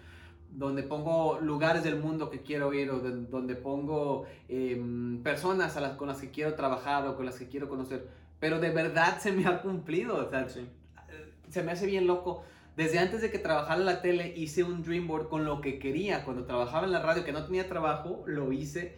donde 0.51 0.83
pongo 0.83 1.39
lugares 1.41 1.85
del 1.85 2.01
mundo 2.01 2.31
que 2.31 2.43
quiero 2.43 2.75
ir 2.75 2.91
o 2.91 2.99
donde 2.99 3.55
pongo 3.55 4.25
em, 4.49 5.23
personas 5.23 5.77
a 5.77 5.81
las, 5.81 5.93
con 5.93 6.09
las 6.09 6.21
que 6.21 6.31
quiero 6.31 6.55
trabajar 6.55 7.07
o 7.07 7.17
con 7.17 7.27
las 7.27 7.39
que 7.39 7.47
quiero 7.47 7.69
conocer 7.69 8.09
pero 8.41 8.61
de 8.61 8.71
verdad 8.71 9.19
se 9.19 9.33
me 9.33 9.47
ha 9.47 9.63
cumplido. 9.63 10.27
O 10.27 10.31
sea, 10.31 10.47
se 10.49 11.63
me 11.63 11.73
hace 11.73 11.87
bien 11.87 12.07
loco. 12.07 12.45
Desde 12.77 13.01
antes 13.01 13.23
de 13.23 13.31
que 13.31 13.39
trabajara 13.39 13.81
en 13.81 13.87
la 13.87 14.03
tele, 14.03 14.33
hice 14.37 14.63
un 14.63 14.85
dream 14.85 15.09
board 15.09 15.29
con 15.29 15.45
lo 15.45 15.61
que 15.61 15.81
quería. 15.81 16.25
Cuando 16.25 16.45
trabajaba 16.45 16.87
en 16.87 16.93
la 16.93 17.03
radio, 17.03 17.25
que 17.25 17.33
no 17.33 17.45
tenía 17.45 17.69
trabajo, 17.69 18.23
lo 18.27 18.53
hice. 18.53 18.97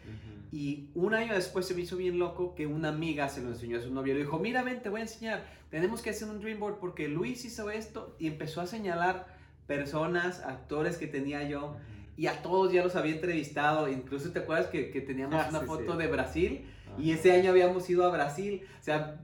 Y 0.52 0.90
un 0.94 1.14
año 1.14 1.32
después 1.32 1.66
se 1.66 1.74
me 1.74 1.82
hizo 1.82 1.96
bien 1.96 2.18
loco 2.18 2.54
que 2.54 2.66
una 2.66 2.88
amiga 2.88 3.28
se 3.28 3.40
lo 3.40 3.48
enseñó 3.48 3.78
a 3.78 3.80
su 3.80 3.90
novio. 3.90 4.14
Le 4.14 4.20
dijo, 4.20 4.38
mira, 4.38 4.62
ven, 4.62 4.82
te 4.82 4.90
voy 4.90 5.00
a 5.00 5.04
enseñar. 5.04 5.46
Tenemos 5.70 6.02
que 6.02 6.10
hacer 6.10 6.28
un 6.28 6.40
dream 6.40 6.60
board 6.60 6.78
porque 6.78 7.08
Luis 7.08 7.44
hizo 7.44 7.70
esto. 7.70 8.16
Y 8.18 8.26
empezó 8.26 8.60
a 8.60 8.66
señalar 8.66 9.26
personas, 9.66 10.40
actores 10.40 10.98
que 10.98 11.06
tenía 11.06 11.48
yo. 11.48 11.76
Y 12.20 12.26
a 12.26 12.42
todos 12.42 12.70
ya 12.70 12.84
los 12.84 12.96
había 12.96 13.14
entrevistado. 13.14 13.88
Incluso 13.88 14.30
te 14.30 14.40
acuerdas 14.40 14.66
que, 14.66 14.90
que 14.90 15.00
teníamos 15.00 15.42
ah, 15.42 15.46
una 15.48 15.60
foto 15.60 15.96
de 15.96 16.06
Brasil. 16.06 16.66
Y 16.98 17.12
ese 17.12 17.32
año 17.32 17.48
habíamos 17.48 17.88
ido 17.88 18.04
a 18.04 18.10
Brasil. 18.10 18.60
O 18.78 18.84
sea, 18.84 19.22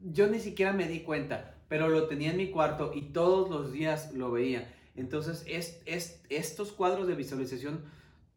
yo 0.00 0.26
ni 0.26 0.40
siquiera 0.40 0.72
me 0.72 0.88
di 0.88 1.02
cuenta, 1.02 1.54
pero 1.68 1.88
lo 1.88 2.08
tenía 2.08 2.32
en 2.32 2.38
mi 2.38 2.50
cuarto 2.50 2.90
y 2.92 3.12
todos 3.12 3.48
los 3.48 3.70
días 3.70 4.12
lo 4.14 4.32
veía. 4.32 4.74
Entonces, 4.96 5.44
es, 5.46 5.80
es, 5.86 6.20
estos 6.28 6.72
cuadros 6.72 7.06
de 7.06 7.14
visualización 7.14 7.84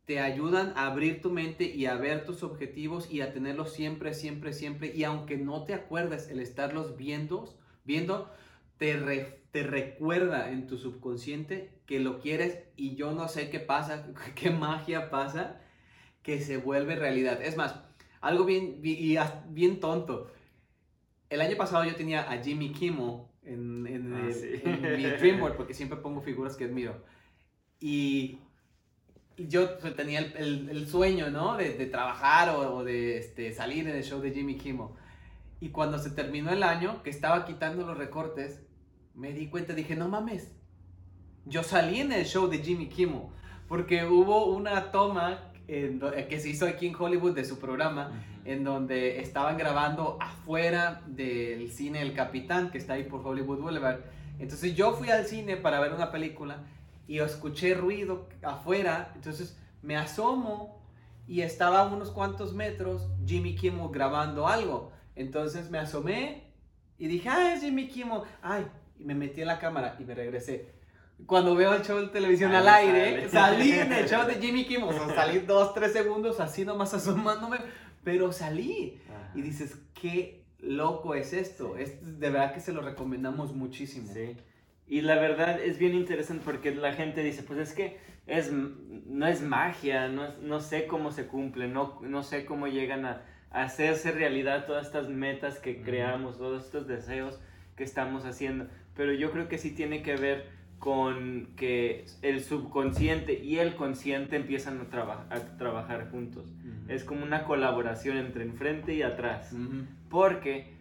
te 0.06 0.20
ayudan 0.20 0.72
a 0.76 0.86
abrir 0.86 1.24
tu 1.24 1.32
mente 1.32 1.64
y 1.64 1.88
a 1.88 1.96
ver 1.96 2.26
tus 2.26 2.44
objetivos 2.44 3.10
y 3.10 3.22
a 3.22 3.34
tenerlos 3.34 3.74
siempre, 3.74 4.14
siempre, 4.14 4.54
siempre. 4.54 4.94
Y 4.96 5.06
aunque 5.06 5.38
no 5.38 5.64
te 5.64 5.74
acuerdes, 5.74 6.30
el 6.30 6.40
estarlos 6.40 6.98
viendo, 6.98 7.52
viendo 7.84 8.30
te, 8.78 9.44
te 9.52 9.64
recuerda 9.64 10.52
en 10.52 10.68
tu 10.68 10.78
subconsciente 10.78 11.72
que 11.86 12.00
lo 12.00 12.20
quieres 12.20 12.64
y 12.76 12.96
yo 12.96 13.12
no 13.12 13.28
sé 13.28 13.50
qué 13.50 13.60
pasa, 13.60 14.08
qué 14.36 14.50
magia 14.52 15.10
pasa, 15.10 15.62
que 16.22 16.40
se 16.42 16.58
vuelve 16.58 16.96
realidad. 16.96 17.42
Es 17.42 17.58
más, 17.58 17.76
algo 18.22 18.46
bien, 18.46 18.82
bien 18.82 19.80
tonto. 19.80 20.32
El 21.30 21.42
año 21.42 21.58
pasado 21.58 21.84
yo 21.84 21.96
tenía 21.96 22.32
a 22.32 22.42
Jimmy 22.42 22.72
Kimmel 22.72 23.22
en, 23.44 23.88
en, 23.88 24.14
ah, 24.14 24.98
mi 24.98 25.04
Dreamboard 25.20 25.56
porque 25.58 25.74
siempre 25.74 25.98
pongo 25.98 26.22
figuras 26.22 26.56
que 26.56 26.66
admiro. 26.66 27.04
Y 27.80 28.40
yo 29.38 29.70
tenía 29.96 30.20
el, 30.20 30.70
el, 30.70 30.88
sueño, 30.88 31.30
¿no? 31.30 31.58
De, 31.58 31.74
de 31.74 31.86
trabajar 31.88 32.50
o, 32.50 32.76
o, 32.76 32.84
de 32.84 33.18
este, 33.18 33.52
salir 33.52 33.88
en 33.88 33.96
el 33.96 34.04
show 34.04 34.22
de 34.22 34.32
Jimmy 34.32 34.56
Kimmel. 34.56 34.88
Y 35.64 35.70
cuando 35.70 35.98
se 35.98 36.10
terminó 36.10 36.52
el 36.52 36.62
año, 36.62 37.02
que 37.04 37.10
estaba 37.10 37.46
quitando 37.46 37.86
los 37.88 37.98
recortes, 37.98 38.60
me 39.16 39.32
di 39.32 39.48
cuenta, 39.48 39.72
dije, 39.72 39.96
no 39.96 40.10
mames, 40.10 40.52
yo 41.46 41.64
salí 41.64 42.02
en 42.02 42.12
el 42.12 42.26
show 42.26 42.50
de 42.50 42.58
Jimmy 42.58 42.90
Kimmel. 42.90 43.28
Porque 43.70 44.04
hubo 44.04 44.48
una 44.48 44.92
toma 44.92 45.54
eh, 45.70 46.28
que 46.30 46.42
se 46.42 46.50
hizo 46.50 46.68
aquí 46.68 46.88
en 46.88 46.96
Hollywood 47.00 47.34
de 47.34 47.46
su 47.46 47.60
programa, 47.60 48.26
en 48.44 48.66
donde 48.66 49.22
estaban 49.22 49.58
grabando 49.58 50.18
afuera 50.20 51.02
del 51.08 51.72
cine 51.72 52.02
El 52.02 52.14
Capitán, 52.14 52.70
que 52.70 52.78
está 52.78 52.96
ahí 52.96 53.06
por 53.06 53.26
Hollywood 53.26 53.60
Boulevard. 53.60 54.02
Entonces 54.40 54.76
yo 54.76 54.92
fui 54.92 55.12
al 55.12 55.26
cine 55.28 55.56
para 55.56 55.80
ver 55.80 55.94
una 55.94 56.12
película 56.12 56.58
y 57.08 57.20
escuché 57.20 57.74
ruido 57.74 58.28
afuera, 58.42 59.14
entonces 59.16 59.58
me 59.82 59.96
asomo 59.96 60.84
y 61.26 61.40
estaba 61.40 61.80
a 61.80 61.86
unos 61.86 62.12
cuantos 62.12 62.54
metros 62.54 63.08
Jimmy 63.26 63.56
Kimmel 63.56 63.88
grabando 63.94 64.46
algo. 64.46 64.92
Entonces 65.16 65.70
me 65.70 65.78
asomé 65.78 66.44
y 66.98 67.08
dije, 67.08 67.30
ah, 67.30 67.54
es 67.54 67.62
Jimmy 67.62 67.88
Kimmel. 67.88 68.22
Ay, 68.42 68.66
y 68.98 69.04
me 69.04 69.16
metí 69.16 69.42
en 69.42 69.48
la 69.48 69.60
cámara 69.60 69.96
y 70.00 70.04
me 70.04 70.16
regresé. 70.16 70.74
Cuando 71.26 71.56
veo 71.56 71.74
el 71.74 71.84
show 71.84 72.00
de 72.00 72.08
televisión 72.08 72.54
al 72.54 72.68
aire, 72.68 73.30
sale. 73.30 73.58
salí 73.58 73.72
en 73.72 73.94
el 73.94 74.08
show 74.08 74.26
de 74.26 74.36
Jimmy 74.36 74.66
Kimmel. 74.66 74.90
O 74.90 74.94
sea, 74.94 75.16
salí 75.16 75.40
dos, 75.40 75.74
tres 75.74 75.94
segundos 75.94 76.40
así 76.40 76.66
nomás 76.66 76.94
asomándome, 76.94 77.58
pero 78.04 78.32
salí. 78.32 79.00
Ajá. 79.10 79.32
Y 79.36 79.42
dices, 79.42 79.78
qué 79.94 80.44
loco 80.60 81.16
es 81.16 81.34
esto. 81.34 81.78
Es, 81.78 82.20
de 82.20 82.30
verdad 82.30 82.54
que 82.54 82.60
se 82.60 82.74
lo 82.74 82.82
recomendamos 82.82 83.54
muchísimo. 83.54 84.12
Sí. 84.14 84.36
Y 84.88 85.02
la 85.02 85.16
verdad 85.16 85.62
es 85.62 85.78
bien 85.78 85.94
interesante 85.94 86.44
porque 86.44 86.74
la 86.76 86.94
gente 86.94 87.24
dice, 87.24 87.44
pues 87.44 87.60
es 87.60 87.74
que 87.74 88.00
es, 88.28 88.52
no 88.52 89.28
es 89.28 89.42
magia, 89.42 90.08
no, 90.08 90.36
no 90.42 90.60
sé 90.60 90.88
cómo 90.88 91.12
se 91.12 91.28
cumple, 91.28 91.68
no, 91.68 92.00
no 92.02 92.24
sé 92.24 92.46
cómo 92.46 92.68
llegan 92.68 93.06
a 93.06 93.24
hacerse 93.54 94.12
realidad 94.12 94.66
todas 94.66 94.88
estas 94.88 95.08
metas 95.10 95.60
que 95.60 95.82
creamos, 95.82 96.38
todos 96.38 96.66
estos 96.66 96.88
deseos 96.88 97.40
que 97.78 97.84
estamos 97.84 98.26
haciendo. 98.26 98.68
Pero 98.96 99.14
yo 99.14 99.32
creo 99.32 99.48
que 99.48 99.58
sí 99.58 99.72
tiene 99.72 100.02
que 100.04 100.16
ver 100.16 100.46
con 100.80 101.54
que 101.56 102.06
el 102.22 102.44
subconsciente 102.44 103.34
y 103.42 103.60
el 103.60 103.76
consciente 103.76 104.36
empiezan 104.36 104.82
a, 104.82 104.90
traba- 104.90 105.28
a 105.30 105.40
trabajar 105.58 106.10
juntos. 106.12 106.52
Es 106.90 107.04
como 107.06 107.24
una 107.24 107.46
colaboración 107.46 108.18
entre 108.18 108.44
enfrente 108.44 108.94
y 108.94 109.02
atrás. 109.02 109.54
Porque, 110.10 110.74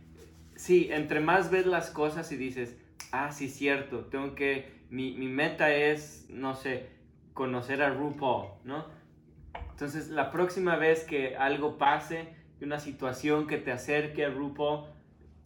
sí, 0.57 0.89
entre 0.91 1.21
más 1.21 1.51
ves 1.53 1.67
las 1.67 1.91
cosas 1.91 2.33
y 2.33 2.37
dices, 2.37 2.77
ah, 3.13 3.31
sí, 3.31 3.49
cierto, 3.49 4.07
tengo 4.07 4.35
que, 4.35 4.73
mi, 4.91 5.13
mi 5.17 5.29
meta 5.29 5.73
es, 5.73 6.27
no 6.29 6.55
sé, 6.57 6.89
conocer 7.33 7.81
a 7.83 7.91
RuPaul, 7.91 8.49
¿no? 8.65 8.87
Entonces, 9.71 10.09
la 10.09 10.31
próxima 10.33 10.77
vez 10.77 11.05
que 11.05 11.37
algo 11.37 11.79
pase, 11.79 12.29
una 12.65 12.79
situación 12.79 13.47
que 13.47 13.59
te 13.59 13.73
acerque 13.73 14.25
a 14.25 14.31
RuPaul, 14.31 14.87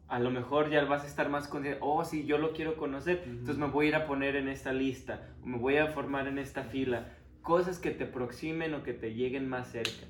a 0.08 0.18
lo 0.18 0.30
mejor 0.30 0.70
ya 0.70 0.85
vas 0.85 1.04
a 1.04 1.06
estar 1.06 1.28
más 1.28 1.49
consciente, 1.49 1.80
oh, 1.82 2.04
sí, 2.04 2.25
yo 2.26 2.38
lo 2.38 2.52
quiero 2.52 2.76
conocer, 2.76 3.23
Ujú. 3.23 3.30
entonces 3.30 3.58
me 3.58 3.66
voy 3.66 3.87
a 3.87 3.88
ir 3.88 3.94
a 3.96 4.06
poner 4.06 4.37
en 4.37 4.49
esta 4.49 4.73
lista, 4.73 5.35
o 5.42 5.46
me 5.46 5.58
voy 5.58 5.76
a 5.78 5.88
formar 5.88 6.28
en 6.28 6.38
esta 6.38 6.62
fila, 6.62 7.12
cosas 7.42 7.78
que 7.78 7.90
te 7.90 8.04
aproximen 8.04 8.75
o 8.75 8.82
que 8.82 8.92
te 8.92 9.14
lleguen 9.14 9.49
más 9.49 9.70
cerca 9.70 10.06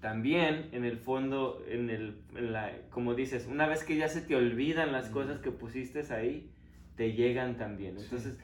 también 0.00 0.68
en 0.72 0.84
el 0.84 0.98
fondo, 0.98 1.62
en 1.68 1.90
el, 1.90 2.20
en 2.36 2.52
la, 2.52 2.72
como 2.90 3.14
dices, 3.14 3.46
una 3.50 3.66
vez 3.66 3.82
que 3.82 3.96
ya 3.96 4.08
se 4.08 4.20
te 4.20 4.36
olvidan 4.36 4.92
las 4.92 5.08
cosas 5.08 5.40
que 5.40 5.50
pusiste 5.50 6.02
ahí, 6.14 6.50
te 6.96 7.12
llegan 7.12 7.56
también. 7.56 7.98
Sí. 7.98 8.04
Entonces, 8.04 8.38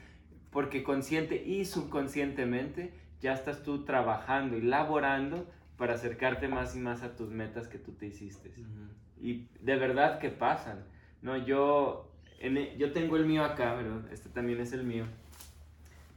porque 0.51 0.83
consciente 0.83 1.43
y 1.45 1.65
subconscientemente 1.65 2.93
ya 3.21 3.33
estás 3.33 3.63
tú 3.63 3.85
trabajando 3.85 4.57
y 4.57 4.61
laborando 4.61 5.49
para 5.77 5.95
acercarte 5.95 6.47
más 6.47 6.75
y 6.75 6.79
más 6.79 7.03
a 7.03 7.15
tus 7.15 7.29
metas 7.29 7.67
que 7.67 7.77
tú 7.77 7.93
te 7.93 8.07
hiciste. 8.07 8.49
Ujú. 8.49 8.89
Y 9.19 9.47
de 9.59 9.75
verdad 9.77 10.19
que 10.19 10.29
pasan. 10.29 10.85
No, 11.21 11.37
yo, 11.37 12.11
en 12.39 12.57
e- 12.57 12.77
yo 12.77 12.91
tengo 12.91 13.17
el 13.17 13.25
mío 13.25 13.43
acá, 13.43 13.73
¿verdad? 13.75 14.11
Este 14.11 14.29
también 14.29 14.59
es 14.59 14.73
el 14.73 14.83
mío. 14.83 15.05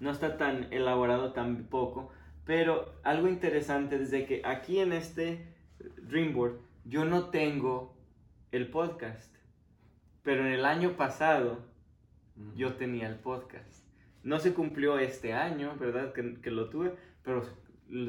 No 0.00 0.10
está 0.10 0.36
tan 0.36 0.72
elaborado 0.72 1.32
tampoco, 1.32 2.12
pero 2.44 2.94
algo 3.02 3.28
interesante 3.28 3.98
desde 3.98 4.26
que 4.26 4.42
aquí 4.44 4.78
en 4.78 4.92
este 4.92 5.44
Dreamboard 6.02 6.60
yo 6.84 7.04
no 7.04 7.30
tengo 7.30 7.96
el 8.52 8.68
podcast, 8.68 9.34
pero 10.22 10.46
en 10.46 10.52
el 10.52 10.64
año 10.64 10.96
pasado 10.96 11.66
yo 12.54 12.74
tenía 12.74 13.08
el 13.08 13.16
podcast. 13.16 13.84
No 14.22 14.38
se 14.38 14.54
cumplió 14.54 14.98
este 14.98 15.32
año, 15.32 15.76
¿verdad? 15.78 16.12
Que, 16.12 16.40
que 16.40 16.50
lo 16.50 16.68
tuve, 16.70 16.94
pero 17.22 17.42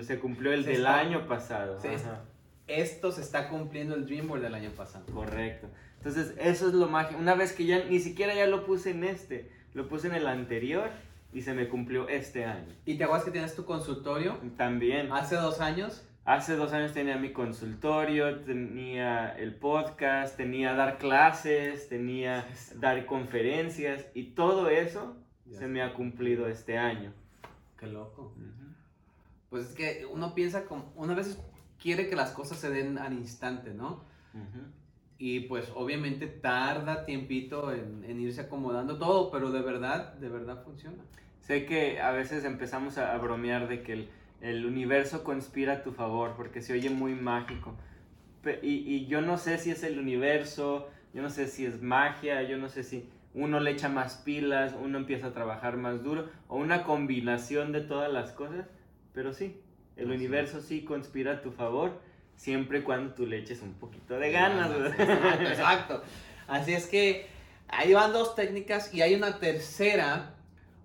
se 0.04 0.20
cumplió 0.20 0.52
el 0.54 0.64
Se 0.64 0.72
del 0.72 0.80
está- 0.82 1.00
año 1.00 1.28
pasado. 1.28 1.80
se-. 1.80 1.98
Esto 2.68 3.12
se 3.12 3.22
está 3.22 3.50
cumpliendo 3.50 3.96
el 3.96 4.06
Dreamboard 4.06 4.42
del 4.42 4.54
año 4.54 4.70
pasado. 4.72 5.06
Correcto. 5.14 5.68
Entonces, 5.98 6.36
eso 6.40 6.68
es 6.68 6.74
lo 6.74 6.88
mágico. 6.88 7.20
Una 7.20 7.34
vez 7.36 7.52
que 7.54 7.66
ya 7.66 7.84
ni 7.86 8.00
siquiera 8.00 8.34
ya 8.36 8.46
lo 8.46 8.66
puse 8.66 8.92
en 8.92 9.04
este, 9.04 9.52
lo 9.74 9.88
puse 9.88 10.08
en 10.08 10.14
el 10.16 10.28
anterior 10.28 10.90
y 11.34 11.42
se 11.42 11.54
me 11.54 11.68
cumplió 11.68 12.08
este 12.10 12.46
año. 12.46 12.74
¿Y 12.86 12.98
te 12.98 13.04
acuerdas 13.04 13.26
que 13.26 13.32
tienes 13.32 13.56
tu 13.56 13.66
consultorio? 13.66 14.38
También, 14.56 15.12
Hace 15.12 15.36
dos 15.36 15.62
años. 15.62 16.06
hace 16.26 16.56
dos 16.56 16.72
años 16.74 16.94
tenía 16.94 17.18
mi 17.18 17.32
consultorio, 17.34 18.42
tenía 18.42 19.30
el 19.38 19.56
podcast, 19.56 20.38
tenía 20.38 20.74
dar 20.74 21.00
clases, 21.00 21.90
tenía 21.90 22.48
dar 22.76 23.06
conferencias 23.08 24.06
y 24.14 24.26
todo 24.36 24.70
eso 24.70 25.18
Ya 25.48 25.58
se 25.60 25.68
me 25.68 25.82
ha 25.82 25.94
cumplido 25.94 26.48
este 26.48 26.78
año. 26.78 27.12
Qué 27.80 27.88
loco. 27.88 28.34
Pues 29.50 29.70
es 29.70 29.76
que 29.76 30.06
uno 30.06 30.34
piensa 30.36 30.66
como, 30.66 30.92
una 30.96 31.14
vez 31.16 31.40
quiere 31.82 32.08
que 32.10 32.16
las 32.16 32.32
cosas 32.32 32.60
se 32.60 32.70
den 32.70 32.98
al 32.98 33.14
instante, 33.14 33.74
¿no? 33.74 34.04
Y 35.18 35.42
pues 35.42 35.70
obviamente 35.76 36.28
tarda 36.28 37.04
tiempito 37.06 37.74
en, 37.74 38.06
en 38.06 38.20
irse 38.22 38.42
acomodando 38.42 38.98
todo, 38.98 39.32
pero 39.32 39.52
de 39.52 39.62
verdad, 39.62 40.14
de 40.14 40.30
verdad 40.30 40.64
funciona. 40.64 41.04
Sé 41.42 41.66
que 41.66 42.00
a 42.00 42.12
veces 42.12 42.46
empezamos 42.46 42.98
a, 42.98 43.14
a 43.14 43.18
bromear 43.18 43.68
de 43.68 43.82
que 43.82 43.94
el, 43.94 44.10
el 44.42 44.66
universo 44.66 45.24
conspira 45.24 45.74
a 45.74 45.84
tu 45.84 45.92
favor, 45.92 46.36
porque 46.38 46.62
se 46.62 46.74
oye 46.74 46.90
muy 46.90 47.16
mágico. 47.16 47.76
Pe- 48.44 48.60
y, 48.64 48.88
y 48.88 49.08
yo 49.08 49.22
no 49.22 49.38
sé 49.38 49.58
si 49.58 49.72
es 49.72 49.84
el 49.84 50.00
universo, 50.00 50.88
yo 51.14 51.22
no 51.22 51.30
sé 51.30 51.48
si 51.48 51.66
es 51.66 51.82
magia, 51.82 52.44
yo 52.44 52.58
no 52.58 52.70
sé 52.70 52.84
si 52.84 53.10
uno 53.34 53.60
le 53.60 53.72
echa 53.72 53.90
más 53.90 54.16
pilas, 54.18 54.74
uno 54.82 54.98
empieza 55.00 55.28
a 55.28 55.34
trabajar 55.34 55.76
más 55.76 56.04
duro, 56.04 56.30
o 56.48 56.56
una 56.58 56.84
combinación 56.84 57.72
de 57.74 57.82
todas 57.82 58.12
las 58.12 58.32
cosas, 58.32 58.68
pero 59.14 59.34
sí, 59.34 59.62
el 59.96 60.08
Así 60.08 60.16
universo 60.16 60.62
sí 60.62 60.84
conspira 60.84 61.34
a 61.34 61.42
tu 61.42 61.52
favor, 61.52 62.00
siempre 62.36 62.80
y 62.80 62.82
cuando 62.84 63.14
tú 63.14 63.26
le 63.26 63.38
eches 63.38 63.62
un 63.62 63.74
poquito 63.74 64.18
de 64.18 64.32
ganas. 64.32 64.70
¿verdad? 64.70 65.00
Exacto, 65.00 65.44
exacto. 65.50 66.04
Así 66.48 66.74
es 66.74 66.88
que 66.88 67.28
ahí 67.68 67.94
van 67.94 68.14
dos 68.14 68.36
técnicas 68.36 68.94
y 68.94 69.02
hay 69.02 69.14
una 69.14 69.40
tercera, 69.40 70.36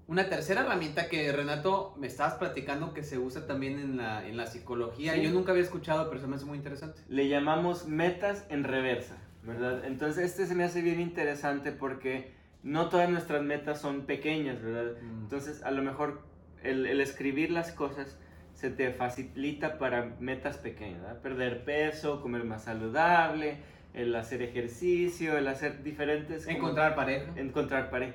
una 0.09 0.29
tercera 0.29 0.63
herramienta 0.63 1.09
que 1.09 1.33
Renato 1.33 1.95
me 1.97 2.07
estabas 2.07 2.35
platicando 2.35 2.93
que 2.93 3.03
se 3.03 3.19
usa 3.19 3.47
también 3.47 3.79
en 3.79 3.97
la, 3.97 4.27
en 4.27 4.37
la 4.37 4.47
psicología. 4.47 5.15
Sí. 5.15 5.23
Yo 5.23 5.31
nunca 5.31 5.53
había 5.53 5.63
escuchado, 5.63 6.09
pero 6.09 6.21
se 6.21 6.27
me 6.27 6.37
hace 6.37 6.45
muy 6.45 6.59
interesante. 6.59 7.01
le 7.09 7.29
llamamos 7.29 7.87
metas 7.87 8.45
en 8.51 8.65
reversa, 8.65 9.17
¿verdad? 9.45 9.85
Entonces 9.85 10.25
este 10.25 10.47
se 10.47 10.55
me 10.55 10.65
hace 10.65 10.83
bien 10.83 11.01
interesante 11.01 11.73
porque 11.73 12.33
no 12.63 12.89
todas 12.89 13.09
nuestras 13.09 13.43
metas 13.43 13.81
son 13.81 14.07
pequeñas, 14.07 14.61
¿verdad? 14.61 14.97
Entonces 15.01 15.63
a 15.63 15.71
lo 15.71 15.83
mejor 15.83 16.23
el, 16.65 16.87
el 16.87 17.01
escribir 17.01 17.51
las 17.51 17.71
cosas 17.73 18.19
se 18.55 18.71
te 18.71 18.91
facilita 18.93 19.79
para 19.79 20.15
metas 20.21 20.57
pequeñas, 20.59 21.01
¿verdad? 21.03 21.21
Perder 21.21 21.65
peso, 21.65 22.21
comer 22.23 22.45
más 22.45 22.65
saludable, 22.65 23.59
el 23.95 24.15
hacer 24.17 24.43
ejercicio, 24.43 25.37
el 25.39 25.47
hacer 25.49 25.83
diferentes... 25.83 26.45
como- 26.47 26.57
Encontrar 26.59 26.95
pareja. 26.95 27.33
encontrar 27.37 27.91
pareja. 27.91 28.15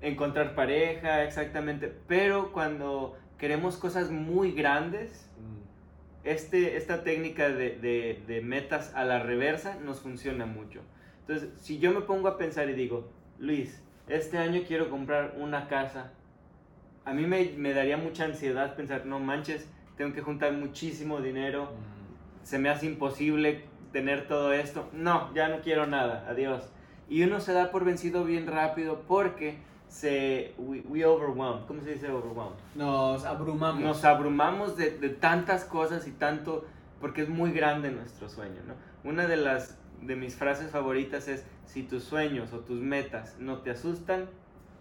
Encontrar 0.00 0.54
pareja, 0.54 1.24
exactamente. 1.24 1.92
Pero 2.06 2.52
cuando 2.52 3.18
queremos 3.38 3.76
cosas 3.76 4.10
muy 4.10 4.52
grandes, 4.52 5.24
este, 6.24 6.76
esta 6.76 7.02
técnica 7.04 7.48
de, 7.48 7.70
de- 7.78 8.22
de 8.26 8.40
metas 8.40 8.94
a 8.94 9.04
la 9.04 9.18
reversa 9.20 9.76
nos 9.84 10.00
funciona 10.00 10.46
mucho. 10.46 10.80
Entonces, 11.20 11.50
si 11.60 11.78
yo 11.78 11.92
me 11.92 12.00
pongo 12.02 12.28
a 12.28 12.36
pensar 12.38 12.68
y 12.70 12.74
digo, 12.74 13.10
Luis, 13.38 13.82
este 14.08 14.38
año 14.38 14.62
quiero 14.66 14.90
comprar 14.90 15.34
una 15.38 15.68
casa, 15.68 16.12
a 17.08 17.14
mí 17.14 17.26
me, 17.26 17.54
me 17.56 17.72
daría 17.72 17.96
mucha 17.96 18.26
ansiedad 18.26 18.76
pensar, 18.76 19.06
no 19.06 19.18
manches, 19.18 19.66
tengo 19.96 20.12
que 20.12 20.20
juntar 20.20 20.52
muchísimo 20.52 21.22
dinero, 21.22 21.70
se 22.42 22.58
me 22.58 22.68
hace 22.68 22.84
imposible 22.84 23.64
tener 23.92 24.28
todo 24.28 24.52
esto, 24.52 24.90
no, 24.92 25.32
ya 25.34 25.48
no 25.48 25.62
quiero 25.62 25.86
nada, 25.86 26.26
adiós. 26.28 26.68
Y 27.08 27.22
uno 27.22 27.40
se 27.40 27.54
da 27.54 27.70
por 27.70 27.86
vencido 27.86 28.24
bien 28.24 28.46
rápido 28.46 29.04
porque 29.08 29.56
se, 29.88 30.52
we, 30.58 30.80
we 30.80 31.02
overwhelmed, 31.06 31.64
¿cómo 31.66 31.80
se 31.80 31.94
dice 31.94 32.10
overwhelmed? 32.10 32.58
Nos 32.74 33.24
abrumamos. 33.24 33.82
Nos 33.82 34.04
abrumamos 34.04 34.76
de, 34.76 34.90
de 34.90 35.08
tantas 35.08 35.64
cosas 35.64 36.06
y 36.06 36.10
tanto, 36.10 36.66
porque 37.00 37.22
es 37.22 37.30
muy 37.30 37.52
grande 37.52 37.90
nuestro 37.90 38.28
sueño, 38.28 38.60
¿no? 38.66 38.74
Una 39.10 39.26
de 39.26 39.38
las, 39.38 39.78
de 40.02 40.14
mis 40.14 40.36
frases 40.36 40.70
favoritas 40.70 41.26
es, 41.26 41.46
si 41.64 41.84
tus 41.84 42.04
sueños 42.04 42.52
o 42.52 42.58
tus 42.58 42.80
metas 42.80 43.36
no 43.38 43.62
te 43.62 43.70
asustan, 43.70 44.26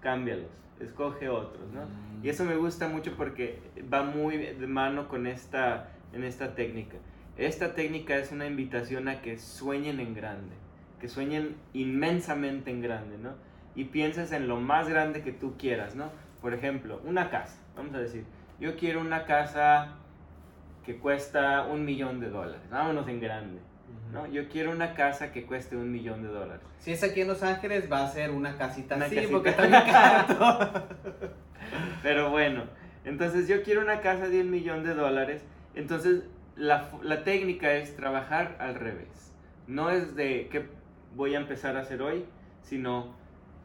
cámbialos, 0.08 0.50
escoge 0.80 1.28
otros, 1.28 1.70
¿no? 1.74 1.82
Mm. 1.82 2.26
Y 2.26 2.30
eso 2.30 2.46
me 2.46 2.56
gusta 2.56 2.88
mucho 2.88 3.12
porque 3.17 3.60
va 3.93 4.04
muy 4.04 4.38
de 4.38 4.65
mano 4.65 5.10
con 5.10 5.28
esta, 5.28 5.89
en 6.13 6.24
esta 6.24 6.56
técnica. 6.56 6.96
Esta 7.38 7.76
técnica 7.76 8.15
es 8.15 8.32
una 8.32 8.46
invitación 8.46 9.10
a 9.10 9.22
que 9.22 9.38
sueñen 9.38 10.00
en 10.00 10.15
grande, 10.15 10.56
que 11.02 11.10
sueñen 11.10 11.58
inmensamente 11.74 12.72
en 12.72 12.82
grande, 12.82 13.17
¿no? 13.17 13.32
Y 13.76 13.84
pienses 13.84 14.32
en 14.32 14.48
lo 14.48 14.62
más 14.62 14.88
grande 14.88 15.24
que 15.24 15.34
tú 15.34 15.58
quieras, 15.58 15.93
¿no? 15.93 16.10
Por 16.41 16.54
ejemplo, 16.54 17.02
una 17.04 17.30
casa, 17.30 17.60
vamos 17.76 17.93
a 17.93 18.00
decir, 18.00 18.24
yo 18.62 18.78
quiero 18.78 19.02
una 19.02 19.26
casa 19.26 19.98
que 20.86 21.00
cuesta 21.00 21.65
un 21.65 21.84
millón 21.84 22.22
de 22.22 22.30
dólares, 22.30 22.62
vámonos 22.72 23.10
en 23.10 23.20
grande, 23.20 23.60
¿no? 24.12 24.26
Yo 24.28 24.48
quiero 24.50 24.72
una 24.72 24.94
casa 24.94 25.32
que 25.32 25.46
cueste 25.46 25.76
un 25.76 25.92
millón 25.92 26.24
de 26.24 26.30
dólares. 26.30 26.62
Si 26.80 26.92
es 26.92 27.04
aquí 27.04 27.22
en 27.22 27.28
Los 27.28 27.44
Ángeles, 27.44 27.92
va 27.92 28.04
a 28.06 28.10
ser 28.10 28.32
una 28.32 28.58
casita 28.58 28.96
Una 28.96 29.06
así, 29.06 29.16
casita. 29.16 29.34
porque 29.34 29.50
está 29.50 29.66
bien 29.68 29.84
caro. 29.86 30.88
Pero 32.04 32.30
bueno, 32.30 32.64
entonces 33.06 33.48
yo 33.48 33.64
quiero 33.64 33.82
una 33.82 34.02
casa 34.02 34.30
de 34.30 34.42
un 34.42 34.50
millón 34.50 34.84
de 34.84 34.94
dólares. 34.94 35.44
Entonces 35.76 36.24
la, 36.56 36.90
la 37.02 37.24
técnica 37.24 37.74
es 37.74 37.96
trabajar 37.96 38.58
al 38.60 38.76
revés. 38.76 39.34
No 39.68 39.90
es 39.90 40.16
de 40.16 40.48
qué 40.52 40.66
voy 41.16 41.36
a 41.36 41.40
empezar 41.40 41.76
a 41.78 41.82
hacer 41.82 42.02
hoy, 42.02 42.26
sino 42.62 43.16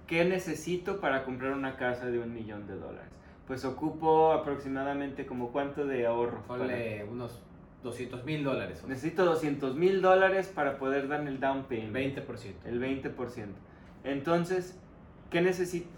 qué 0.06 0.24
necesito 0.24 1.00
para 1.00 1.24
comprar 1.24 1.52
una 1.52 1.76
casa 1.76 2.06
de 2.06 2.18
un 2.18 2.34
millón 2.34 2.66
de 2.66 2.74
dólares. 2.74 3.08
Pues 3.46 3.64
ocupo 3.64 4.32
aproximadamente 4.32 5.26
como 5.26 5.52
cuánto 5.52 5.86
de 5.86 6.06
ahorro. 6.06 6.42
Ponle 6.46 7.04
unos 7.04 7.40
200 7.82 8.24
mil 8.24 8.44
dólares. 8.44 8.84
Necesito 8.86 9.24
200 9.24 9.74
mil 9.76 10.00
dólares 10.00 10.48
para 10.54 10.78
poder 10.78 11.08
dar 11.08 11.26
el 11.26 11.40
down 11.40 11.64
payment. 11.64 12.16
20%. 12.16 12.54
El 12.64 12.80
20%. 12.80 13.46
Entonces, 14.04 14.78
¿qué 15.30 15.40
necesito? 15.40 15.88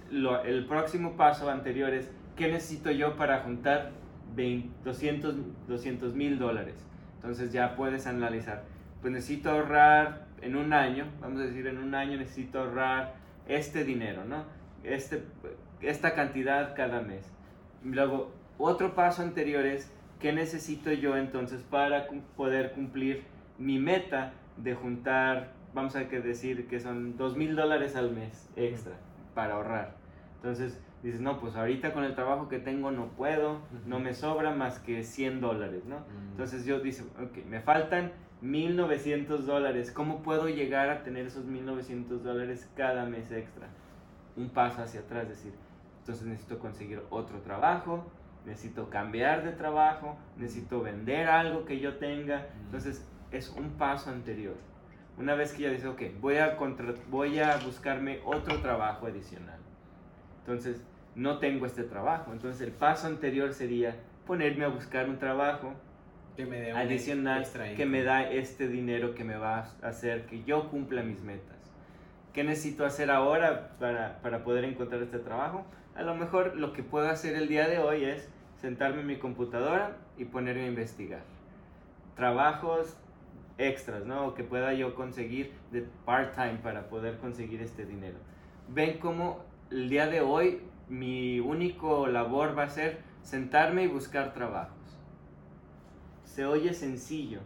el 0.45 0.67
próximo 0.67 1.17
paso 1.17 1.51
anterior 1.51 1.93
es, 1.93 2.11
¿qué 2.37 2.49
necesito 2.49 2.91
yo 2.91 3.17
para 3.17 3.41
juntar 3.41 3.91
200 4.37 6.15
mil 6.15 6.39
dólares? 6.39 6.87
Entonces 7.17 7.53
ya 7.53 7.75
puedes 7.75 8.07
analizar, 8.07 8.65
pues 9.01 9.13
necesito 9.13 9.51
ahorrar 9.51 10.27
en 10.43 10.57
un 10.57 10.75
año, 10.75 11.07
vamos 11.21 11.41
a 11.41 11.45
decir 11.45 11.67
en 11.67 11.79
un 11.79 11.95
año 11.95 12.19
necesito 12.19 12.61
ahorrar 12.61 13.15
este 13.49 13.83
dinero, 13.85 14.25
¿no? 14.25 14.45
Este, 14.83 15.23
esta 15.81 16.15
cantidad 16.15 16.75
cada 16.77 17.01
mes. 17.01 17.25
Luego, 17.83 18.31
otro 18.59 18.95
paso 18.95 19.23
anterior 19.23 19.65
es, 19.65 19.91
¿qué 20.25 20.33
necesito 20.33 20.91
yo 20.91 21.19
entonces 21.19 21.61
para 21.61 22.09
poder 22.35 22.73
cumplir 22.73 23.25
mi 23.59 23.79
meta 23.79 24.33
de 24.57 24.75
juntar, 24.75 25.53
vamos 25.75 25.97
a 25.97 26.05
decir 26.05 26.67
que 26.67 26.81
son 26.81 27.19
dos 27.19 27.37
mil 27.37 27.55
dólares 27.55 27.95
al 27.95 28.11
mes 28.11 28.49
extra 28.57 28.95
para 29.35 29.57
ahorrar? 29.57 29.97
Entonces 30.37 30.81
dices, 31.03 31.21
no, 31.21 31.39
pues 31.41 31.57
ahorita 31.57 31.93
con 31.93 32.05
el 32.05 32.15
trabajo 32.15 32.49
que 32.49 32.59
tengo 32.59 32.91
no 32.91 33.09
puedo, 33.09 33.59
no 33.85 34.01
me 34.01 34.15
sobra 34.15 34.53
más 34.53 34.79
que 34.79 35.03
100 35.03 35.43
dólares, 35.43 35.85
¿no? 35.85 35.99
Entonces 36.31 36.65
yo 36.65 36.81
dice, 36.81 37.03
ok, 37.23 37.45
me 37.47 37.61
faltan 37.61 38.11
1900 38.41 39.45
dólares, 39.45 39.93
¿cómo 39.93 40.23
puedo 40.23 40.49
llegar 40.49 40.89
a 40.89 41.03
tener 41.03 41.27
esos 41.27 41.45
1900 41.45 42.25
dólares 42.25 42.67
cada 42.75 43.05
mes 43.05 43.31
extra? 43.31 43.67
Un 44.39 44.49
paso 44.49 44.81
hacia 44.81 45.01
atrás, 45.01 45.29
decir, 45.29 45.53
entonces 45.99 46.27
necesito 46.27 46.59
conseguir 46.59 47.03
otro 47.11 47.41
trabajo, 47.41 48.07
necesito 48.45 48.91
cambiar 48.91 49.45
de 49.45 49.53
trabajo, 49.53 50.17
necesito 50.37 50.83
vender 50.83 51.29
algo 51.29 51.65
que 51.65 51.81
yo 51.81 51.97
tenga. 51.97 52.47
Entonces 52.65 53.07
es 53.31 53.51
un 53.51 53.71
paso 53.71 54.11
anterior. 54.11 54.57
Una 55.17 55.35
vez 55.35 55.53
que 55.53 55.63
ya 55.63 55.71
dice, 55.71 55.89
ok, 55.89 56.03
voy 56.21 56.39
a, 56.39 56.57
voy 57.09 57.39
a 57.39 57.57
buscarme 57.59 58.21
otro 58.25 58.61
trabajo 58.61 59.07
adicional. 59.07 59.59
Entonces 60.41 60.85
no 61.15 61.39
tengo 61.39 61.67
este 61.67 61.85
trabajo. 61.85 62.33
Entonces 62.33 62.61
el 62.61 62.73
paso 62.73 63.07
anterior 63.07 63.53
sería 63.53 63.97
ponerme 64.27 64.65
a 64.65 64.69
buscar 64.69 65.09
un 65.09 65.19
trabajo 65.19 65.73
que 66.37 66.47
me 66.47 66.73
adicional 66.73 67.47
que 67.77 67.87
me 67.87 68.03
da 68.03 68.29
este 68.29 68.67
dinero 68.67 69.15
que 69.15 69.23
me 69.23 69.37
va 69.37 69.59
a 69.83 69.89
hacer 69.89 70.27
que 70.27 70.43
yo 70.43 70.69
cumpla 70.69 71.03
mis 71.03 71.21
metas. 71.23 71.57
¿Qué 72.33 72.43
necesito 72.43 72.85
hacer 72.85 73.13
ahora 73.13 73.77
para, 73.79 74.21
para 74.21 74.43
poder 74.43 74.65
encontrar 74.65 75.01
este 75.01 75.21
trabajo? 75.21 75.65
a 75.95 76.03
lo 76.03 76.15
mejor 76.15 76.57
lo 76.57 76.73
que 76.73 76.83
puedo 76.83 77.09
hacer 77.09 77.37
el 77.37 77.49
día 77.49 77.69
de 77.69 77.79
hoy 77.79 78.05
es 78.05 78.29
sentarme 78.65 79.03
en 79.03 79.07
mi 79.09 79.19
computadora 79.19 79.99
y 80.17 80.25
ponerme 80.25 80.63
a 80.63 80.69
investigar. 80.69 81.21
Trabajos 82.17 82.97
extras, 83.59 84.07
¿no? 84.07 84.33
que 84.33 84.43
pueda 84.43 84.73
yo 84.73 84.95
conseguir 84.95 85.53
de 85.71 85.83
part-time 86.07 86.61
para 86.63 86.89
poder 86.89 87.19
conseguir 87.19 87.61
este 87.61 87.85
dinero. 87.85 88.17
Ven 88.69 88.97
cómo 89.01 89.45
el 89.71 89.91
día 89.91 90.07
de 90.07 90.23
hoy 90.23 90.63
mi 90.89 91.41
único 91.41 92.07
labor 92.07 92.59
va 92.59 92.63
a 92.63 92.71
ser 92.71 93.01
sentarme 93.21 93.83
y 93.83 93.87
buscar 93.87 94.33
trabajos. 94.33 94.99
Se 96.25 96.47
oye 96.47 96.73
sencillo, 96.73 97.41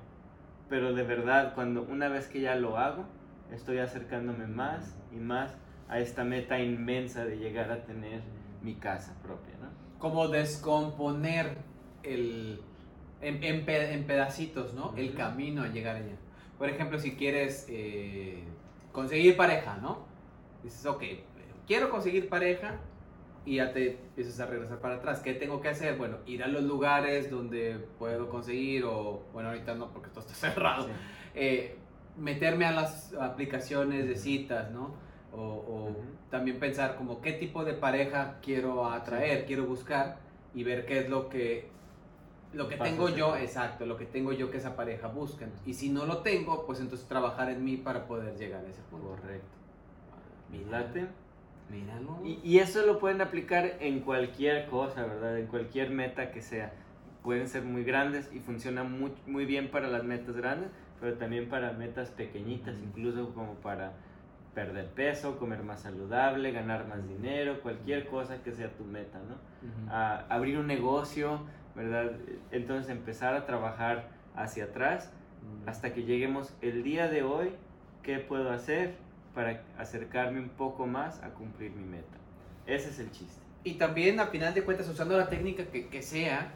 pero 0.69 0.95
de 0.95 1.03
verdad 1.03 1.53
cuando 1.57 1.83
una 1.83 2.07
vez 2.09 2.29
que 2.29 2.41
ya 2.41 2.55
lo 2.55 2.79
hago, 2.79 3.07
estoy 3.51 3.79
acercándome 3.79 4.47
más 4.47 4.97
y 5.11 5.17
más 5.17 5.53
a 5.89 5.99
esta 5.99 6.23
meta 6.23 6.61
inmensa 6.61 7.25
de 7.25 7.39
llegar 7.39 7.73
a 7.73 7.83
tener 7.83 8.23
mi 8.63 8.77
casa 8.77 9.21
propia, 9.21 9.55
¿no? 9.61 9.68
Como 9.99 10.29
descomponer 10.29 11.59
el, 12.03 12.61
en, 13.21 14.07
pedacitos, 14.07 14.75
¿no? 14.75 14.95
El 14.97 15.15
camino 15.15 15.63
a 15.63 15.69
llegar 15.69 15.97
allá. 15.97 16.17
Por 16.57 16.69
ejemplo, 16.69 16.99
si 16.99 17.17
quieres 17.17 17.67
eh, 17.69 18.43
conseguir 18.93 19.37
pareja, 19.37 19.77
¿no? 19.77 20.07
Dices, 20.63 20.85
ok, 20.87 21.03
quiero 21.67 21.91
conseguir 21.91 22.29
pareja 22.29 22.79
y 23.45 23.57
ya 23.57 23.73
te 23.73 23.93
empiezas 23.93 24.41
a 24.41 24.47
regresar 24.47 24.79
para 24.79 24.97
atrás. 24.97 25.21
¿Qué 25.21 25.35
tengo 25.35 25.61
que 25.61 25.69
hacer? 25.69 25.97
Bueno, 25.97 26.19
ir 26.27 26.43
a 26.43 26.49
los 26.49 26.63
lugares 26.65 27.31
donde 27.31 27.79
puedo 27.99 28.29
conseguir 28.29 28.85
o, 28.85 29.23
bueno, 29.33 29.51
ahorita 29.51 29.75
no 29.75 29.91
porque 29.91 30.11
todo 30.11 30.21
está 30.21 30.35
cerrado. 30.53 30.89
Eh, 31.35 31.77
meterme 32.17 32.67
a 32.67 32.73
las 32.73 33.15
aplicaciones 33.15 34.09
de 34.09 34.17
citas, 34.17 34.71
¿no? 34.71 34.95
O, 35.33 35.91
también 36.31 36.59
pensar 36.59 36.97
como 36.97 37.21
qué 37.21 37.33
tipo 37.33 37.65
de 37.65 37.75
pareja 37.75 38.39
quiero 38.43 38.87
atraer, 38.87 39.47
quiero 39.47 39.65
buscar 39.65 40.19
y 40.55 40.65
ver 40.65 40.85
qué 40.85 41.01
es 41.01 41.09
lo 41.09 41.29
que, 41.29 41.69
lo 42.53 42.69
que 42.69 42.77
tengo 42.77 43.09
yo, 43.09 43.37
exacto, 43.37 43.87
lo 43.87 43.97
que 43.97 44.05
tengo 44.05 44.33
yo 44.33 44.51
que 44.51 44.59
esa 44.59 44.77
pareja 44.77 45.09
busca. 45.09 45.47
Y 45.65 45.75
si 45.75 45.91
no 45.91 46.07
lo 46.07 46.19
tengo, 46.19 46.67
pues 46.67 46.81
entonces 46.81 47.07
trabajar 47.07 47.51
en 47.51 47.65
mí 47.65 47.77
para 47.77 48.07
poder 48.07 48.37
llegar 48.37 48.65
a 48.65 48.69
ese 48.69 48.83
punto. 48.91 49.09
Correcto. 49.09 49.47
Mírate. 50.51 51.07
Míralo. 51.71 52.19
Y, 52.25 52.41
y 52.43 52.59
eso 52.59 52.85
lo 52.87 52.99
pueden 52.99 53.21
aplicar 53.21 53.77
en 53.81 54.01
cualquier 54.01 54.67
cosa, 54.67 55.05
¿verdad? 55.05 55.39
En 55.39 55.47
cualquier 55.47 55.91
meta 55.91 56.31
que 56.31 56.41
sea. 56.41 56.73
Pueden 57.23 57.49
ser 57.49 57.63
muy 57.63 57.85
grandes 57.85 58.31
y 58.33 58.41
funcionan 58.41 58.99
muy, 58.99 59.13
muy 59.27 59.45
bien 59.45 59.71
para 59.71 59.89
las 59.89 60.05
metas 60.05 60.35
grandes, 60.37 60.71
pero 61.01 61.19
también 61.19 61.49
para 61.49 61.73
metas 61.73 62.11
pequeñitas, 62.11 62.75
incluso 62.83 63.35
como 63.35 63.55
para 63.55 63.93
perder 64.59 64.87
peso, 64.89 65.39
comer 65.39 65.63
más 65.63 65.83
saludable, 65.83 66.51
ganar 66.51 66.89
más 66.89 67.07
dinero, 67.07 67.61
cualquier 67.61 68.09
cosa 68.09 68.43
que 68.43 68.51
sea 68.51 68.69
tu 68.73 68.83
meta, 68.83 69.21
¿no? 69.21 69.93
abrir 70.29 70.59
un 70.59 70.67
negocio, 70.67 71.43
¿verdad? 71.77 72.11
Entonces 72.51 72.91
empezar 72.91 73.35
a 73.37 73.47
trabajar 73.47 74.09
hacia 74.35 74.65
atrás 74.65 75.13
hasta 75.67 75.93
que 75.93 76.03
lleguemos 76.03 76.53
el 76.61 76.83
día 76.83 77.07
de 77.07 77.23
hoy, 77.23 77.53
¿qué 78.03 78.19
puedo 78.19 78.51
hacer 78.51 78.97
para 79.33 79.63
acercarme 79.79 80.41
un 80.41 80.49
poco 80.49 80.89
más 80.89 81.23
a 81.23 81.29
cumplir 81.29 81.71
mi 81.71 81.85
meta? 81.85 82.17
Ese 82.67 82.89
es 82.89 82.99
el 82.99 83.13
chiste. 83.13 83.41
Y 83.63 83.75
también, 83.75 84.19
a 84.19 84.27
final 84.27 84.55
de 84.55 84.65
cuentas, 84.65 84.89
usando 84.89 85.17
la 85.17 85.29
técnica 85.29 85.67
que, 85.67 85.87
que 85.87 86.03
sea, 86.03 86.51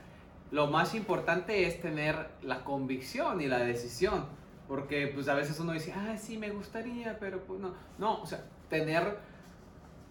lo 0.51 0.67
más 0.67 0.97
importante 0.97 1.69
es 1.69 1.81
tener 1.81 2.17
la 2.43 2.65
convicción 2.65 3.41
y 3.41 3.47
la 3.47 3.59
decisión 3.59 4.25
porque 4.69 5.09
pues 5.09 5.29
a 5.29 5.35
veces 5.35 5.59
uno 5.61 5.73
dice, 5.73 5.93
ah, 5.93 6.17
sí, 6.19 6.39
me 6.39 6.51
gustaría, 6.51 7.19
pero 7.19 7.41
pues 7.45 7.61
no. 7.61 7.75
No, 7.99 8.23
o 8.23 8.27
sea, 8.27 8.45
tener 8.69 9.19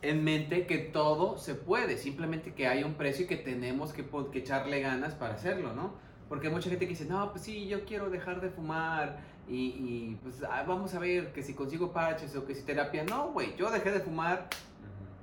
en 0.01 0.23
mente 0.23 0.65
que 0.65 0.77
todo 0.77 1.37
se 1.37 1.55
puede, 1.55 1.97
simplemente 1.97 2.53
que 2.53 2.67
hay 2.67 2.83
un 2.83 2.95
precio 2.95 3.25
y 3.25 3.27
que 3.27 3.37
tenemos 3.37 3.93
que, 3.93 4.05
que 4.31 4.39
echarle 4.39 4.81
ganas 4.81 5.13
para 5.13 5.35
hacerlo, 5.35 5.73
¿no? 5.73 5.93
Porque 6.27 6.47
hay 6.47 6.53
mucha 6.53 6.69
gente 6.69 6.85
que 6.85 6.91
dice, 6.91 7.05
no, 7.05 7.31
pues 7.31 7.43
sí, 7.43 7.67
yo 7.67 7.85
quiero 7.85 8.09
dejar 8.09 8.41
de 8.41 8.49
fumar 8.49 9.19
y, 9.47 9.75
y 9.77 10.19
pues 10.23 10.43
ah, 10.49 10.63
vamos 10.67 10.93
a 10.95 10.99
ver 10.99 11.33
que 11.33 11.43
si 11.43 11.53
consigo 11.53 11.91
parches 11.91 12.35
o 12.35 12.45
que 12.45 12.55
si 12.55 12.63
terapia. 12.63 13.03
No, 13.03 13.31
güey, 13.31 13.55
yo 13.57 13.69
dejé 13.69 13.91
de 13.91 13.99
fumar 13.99 14.47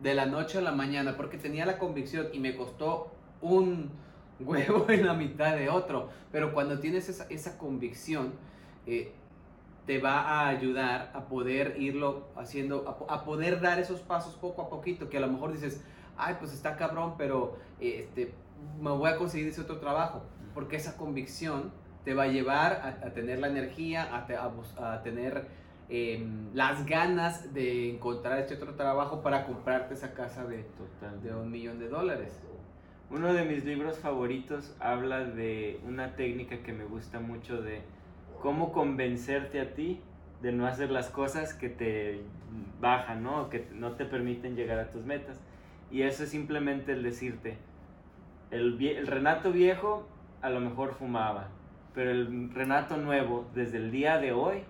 de 0.03 0.15
la 0.15 0.27
noche 0.27 0.59
a 0.59 0.61
la 0.61 0.73
mañana 0.73 1.17
porque 1.17 1.39
tenía 1.39 1.67
la 1.67 1.79
convicción 1.79 2.29
y 2.33 2.39
me 2.39 2.55
costó 2.55 3.11
un 3.41 3.91
huevo 4.41 4.87
en 4.91 5.07
la 5.07 5.15
mitad 5.15 5.57
de 5.57 5.69
otro. 5.69 6.11
Pero 6.31 6.53
cuando 6.53 6.79
tienes 6.79 7.09
esa, 7.09 7.27
esa 7.31 7.59
convicción, 7.59 8.35
eh, 8.89 9.13
te 9.87 9.99
va 9.99 10.21
a 10.21 10.49
ayudar 10.49 11.11
a 11.15 11.29
poder 11.29 11.77
irlo 11.79 12.29
haciendo, 12.37 13.07
a, 13.09 13.25
poder 13.25 13.61
dar 13.61 13.79
esos 13.79 14.01
pasos 14.01 14.35
poco 14.35 14.63
a 14.63 14.69
poquito, 14.69 15.09
que 15.09 15.17
a 15.17 15.21
lo 15.21 15.29
mejor 15.29 15.53
dices, 15.53 15.83
ay, 16.17 16.37
pues 16.39 16.53
está 16.53 16.77
cabrón, 16.77 17.15
pero 17.17 17.57
este, 17.81 18.35
me 18.81 18.91
voy 18.91 19.11
a 19.11 19.17
conseguir 19.17 19.49
ese 19.49 19.63
otro 19.63 19.79
trabajo, 19.79 20.23
porque 20.53 20.77
esa 20.77 20.97
convicción 20.99 21.73
te 22.05 22.13
va 22.13 22.25
a 22.25 22.29
llevar 22.29 23.01
a, 23.03 23.13
tener 23.15 23.39
la 23.39 23.49
energía, 23.49 24.09
a, 24.15 24.93
a 24.93 25.03
tener 25.03 25.47
em, 25.89 26.51
las 26.55 26.85
ganas 26.85 27.55
de 27.55 27.95
encontrar 27.95 28.39
este 28.39 28.57
otro 28.57 28.75
trabajo 28.75 29.23
para 29.23 29.47
comprarte 29.47 29.95
esa 29.95 30.13
casa 30.13 30.45
de, 30.45 30.67
de 31.23 31.35
un 31.35 31.51
millón 31.51 31.79
de 31.79 31.89
dólares. 31.89 32.39
Uno 33.11 33.33
de 33.33 33.47
mis 33.47 33.65
libros 33.65 33.99
favoritos 33.99 34.77
habla 34.81 35.25
de 35.25 35.81
una 35.87 36.15
técnica 36.15 36.63
que 36.63 36.75
me 36.75 36.85
gusta 36.85 37.21
mucho 37.21 37.63
de 37.63 37.81
cómo 38.41 38.73
convencerte 38.73 39.61
a 39.61 39.75
ti 39.75 40.01
de 40.43 40.53
no 40.53 40.67
hacer 40.67 40.91
las 40.91 41.11
cosas 41.11 41.55
que 41.55 41.69
te 41.69 42.23
bajan, 42.81 43.23
¿no? 43.23 43.51
Que 43.51 43.69
no 43.73 43.93
te 43.93 44.05
permiten 44.05 44.57
llegar 44.57 44.79
a 44.79 44.91
tus 44.91 45.05
metas. 45.05 45.41
Y 45.91 46.03
eso 46.03 46.25
es 46.25 46.31
simplemente 46.31 46.93
el 46.93 47.03
decirte, 47.03 47.57
el, 48.51 48.83
el 48.85 49.07
Renato 49.07 49.53
viejo 49.53 50.07
a 50.43 50.51
lo 50.51 50.61
mejor 50.61 50.95
fumaba, 50.95 51.49
pero 51.95 52.11
el 52.11 52.51
Renato 52.53 52.97
nuevo, 52.97 53.49
desde 53.55 53.79
el 53.79 53.91
día 53.91 54.19
de 54.19 54.33
hoy, 54.33 54.63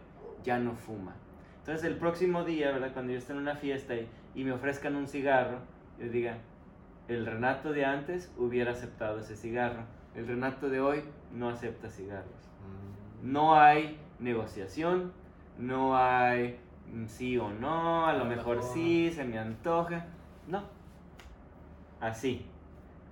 ya 0.45 0.59
no 0.59 0.75
fuma. 0.75 1.15
Entonces 1.59 1.85
el 1.85 1.97
próximo 1.97 2.45
día, 2.45 2.71
¿verdad? 2.71 2.93
Cuando 2.93 3.13
yo 3.13 3.19
esté 3.19 3.33
en 3.33 3.41
una 3.41 3.57
fiesta 3.57 3.95
y, 3.95 4.09
y 4.35 4.45
me 4.45 4.53
ofrezcan 4.53 4.97
un 4.97 5.07
cigarro, 5.07 5.59
yo 5.99 6.09
diga, 6.09 6.39
el 7.09 7.27
Renato 7.27 7.73
de 7.73 7.85
antes 7.85 8.33
hubiera 8.39 8.73
aceptado 8.73 9.19
ese 9.21 9.37
cigarro, 9.37 9.83
el 10.15 10.27
Renato 10.27 10.69
de 10.69 10.81
hoy 10.81 11.03
no 11.33 11.49
acepta 11.49 11.91
cigarros. 11.91 12.49
No 13.23 13.55
hay 13.61 13.99
negociación, 14.19 15.13
no 15.59 15.97
hay 15.97 16.59
mm, 16.93 17.07
sí 17.07 17.37
o 17.39 17.51
no, 17.51 18.07
a 18.07 18.13
lo 18.13 18.25
mejor 18.25 18.63
sí, 18.63 19.11
se 19.11 19.25
me 19.25 19.39
antoja. 19.39 20.07
No. 20.47 20.63
Así. 22.01 22.47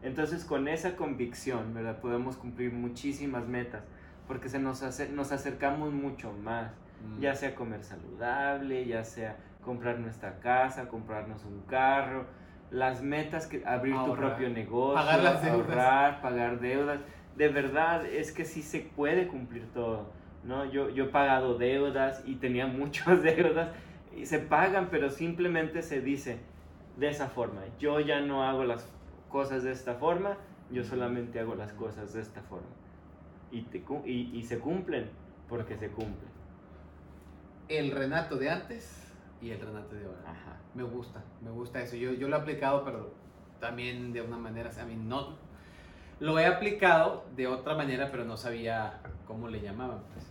Entonces 0.02 0.44
con 0.44 0.68
esa 0.68 0.96
convicción, 0.96 1.74
¿verdad? 1.74 1.98
Podemos 2.00 2.36
cumplir 2.36 2.72
muchísimas 2.72 3.46
metas 3.46 3.82
porque 4.28 4.48
se 4.48 4.58
nos, 4.58 4.82
hace, 4.82 5.08
nos 5.08 5.32
acercamos 5.32 5.92
mucho 5.92 6.32
más, 6.32 6.72
Mm. 7.04 7.20
ya 7.20 7.34
sea 7.34 7.54
comer 7.54 7.84
saludable, 7.84 8.86
ya 8.86 9.04
sea 9.04 9.36
comprar 9.62 9.98
nuestra 9.98 10.38
casa, 10.40 10.88
comprarnos 10.88 11.44
un 11.44 11.60
carro, 11.68 12.24
las 12.70 13.02
metas 13.02 13.46
que 13.46 13.62
abrir 13.66 13.94
tu 14.02 14.14
propio 14.14 14.48
negocio, 14.48 14.94
Pagar 14.94 15.22
las 15.22 15.42
deudas. 15.42 15.60
ahorrar, 15.68 16.20
pagar 16.22 16.58
deudas. 16.58 17.00
De 17.36 17.48
verdad 17.48 18.06
es 18.06 18.32
que 18.32 18.44
sí 18.44 18.62
se 18.62 18.80
puede 18.80 19.28
cumplir 19.28 19.66
todo, 19.72 20.06
¿no? 20.44 20.64
Yo, 20.64 20.90
yo 20.90 21.04
he 21.04 21.08
pagado 21.08 21.58
deudas 21.58 22.22
y 22.26 22.36
tenía 22.36 22.66
muchas 22.66 23.22
deudas 23.22 23.70
y 24.16 24.26
se 24.26 24.38
pagan, 24.38 24.88
pero 24.90 25.10
simplemente 25.10 25.82
se 25.82 26.00
dice 26.00 26.38
de 26.96 27.08
esa 27.08 27.28
forma. 27.28 27.60
Yo 27.78 28.00
ya 28.00 28.20
no 28.20 28.44
hago 28.44 28.64
las 28.64 28.88
cosas 29.30 29.62
de 29.62 29.72
esta 29.72 29.94
forma, 29.94 30.38
yo 30.70 30.82
solamente 30.84 31.38
hago 31.38 31.54
las 31.54 31.72
cosas 31.72 32.14
de 32.14 32.22
esta 32.22 32.42
forma. 32.42 32.66
Y, 33.50 33.62
te 33.62 33.84
y, 34.06 34.30
y 34.34 34.42
se 34.42 34.58
cumplen 34.58 35.10
porque 35.48 35.76
se 35.76 35.88
cumplen. 35.88 36.30
El 37.68 37.90
Renato 37.90 38.36
de 38.36 38.50
antes 38.50 39.12
y 39.40 39.50
el 39.50 39.60
Renato 39.60 39.94
de 39.94 40.04
ahora. 40.06 40.22
Ajá. 40.26 40.56
Me 40.74 40.82
gusta, 40.82 41.22
me 41.42 41.50
gusta 41.50 41.82
eso. 41.82 41.96
Yo, 41.96 42.12
yo 42.12 42.28
lo 42.28 42.36
he 42.36 42.40
aplicado, 42.40 42.84
pero 42.84 43.14
también 43.60 44.12
de 44.12 44.22
una 44.22 44.36
manera, 44.36 44.70
a 44.80 44.84
mí 44.84 44.96
no. 44.96 45.36
Lo 46.20 46.38
he 46.38 46.46
aplicado 46.46 47.24
de 47.36 47.46
otra 47.46 47.74
manera, 47.74 48.08
pero 48.10 48.24
no 48.24 48.36
sabía 48.36 49.00
cómo 49.26 49.48
le 49.48 49.60
llamaban. 49.60 50.00
Pues. 50.14 50.26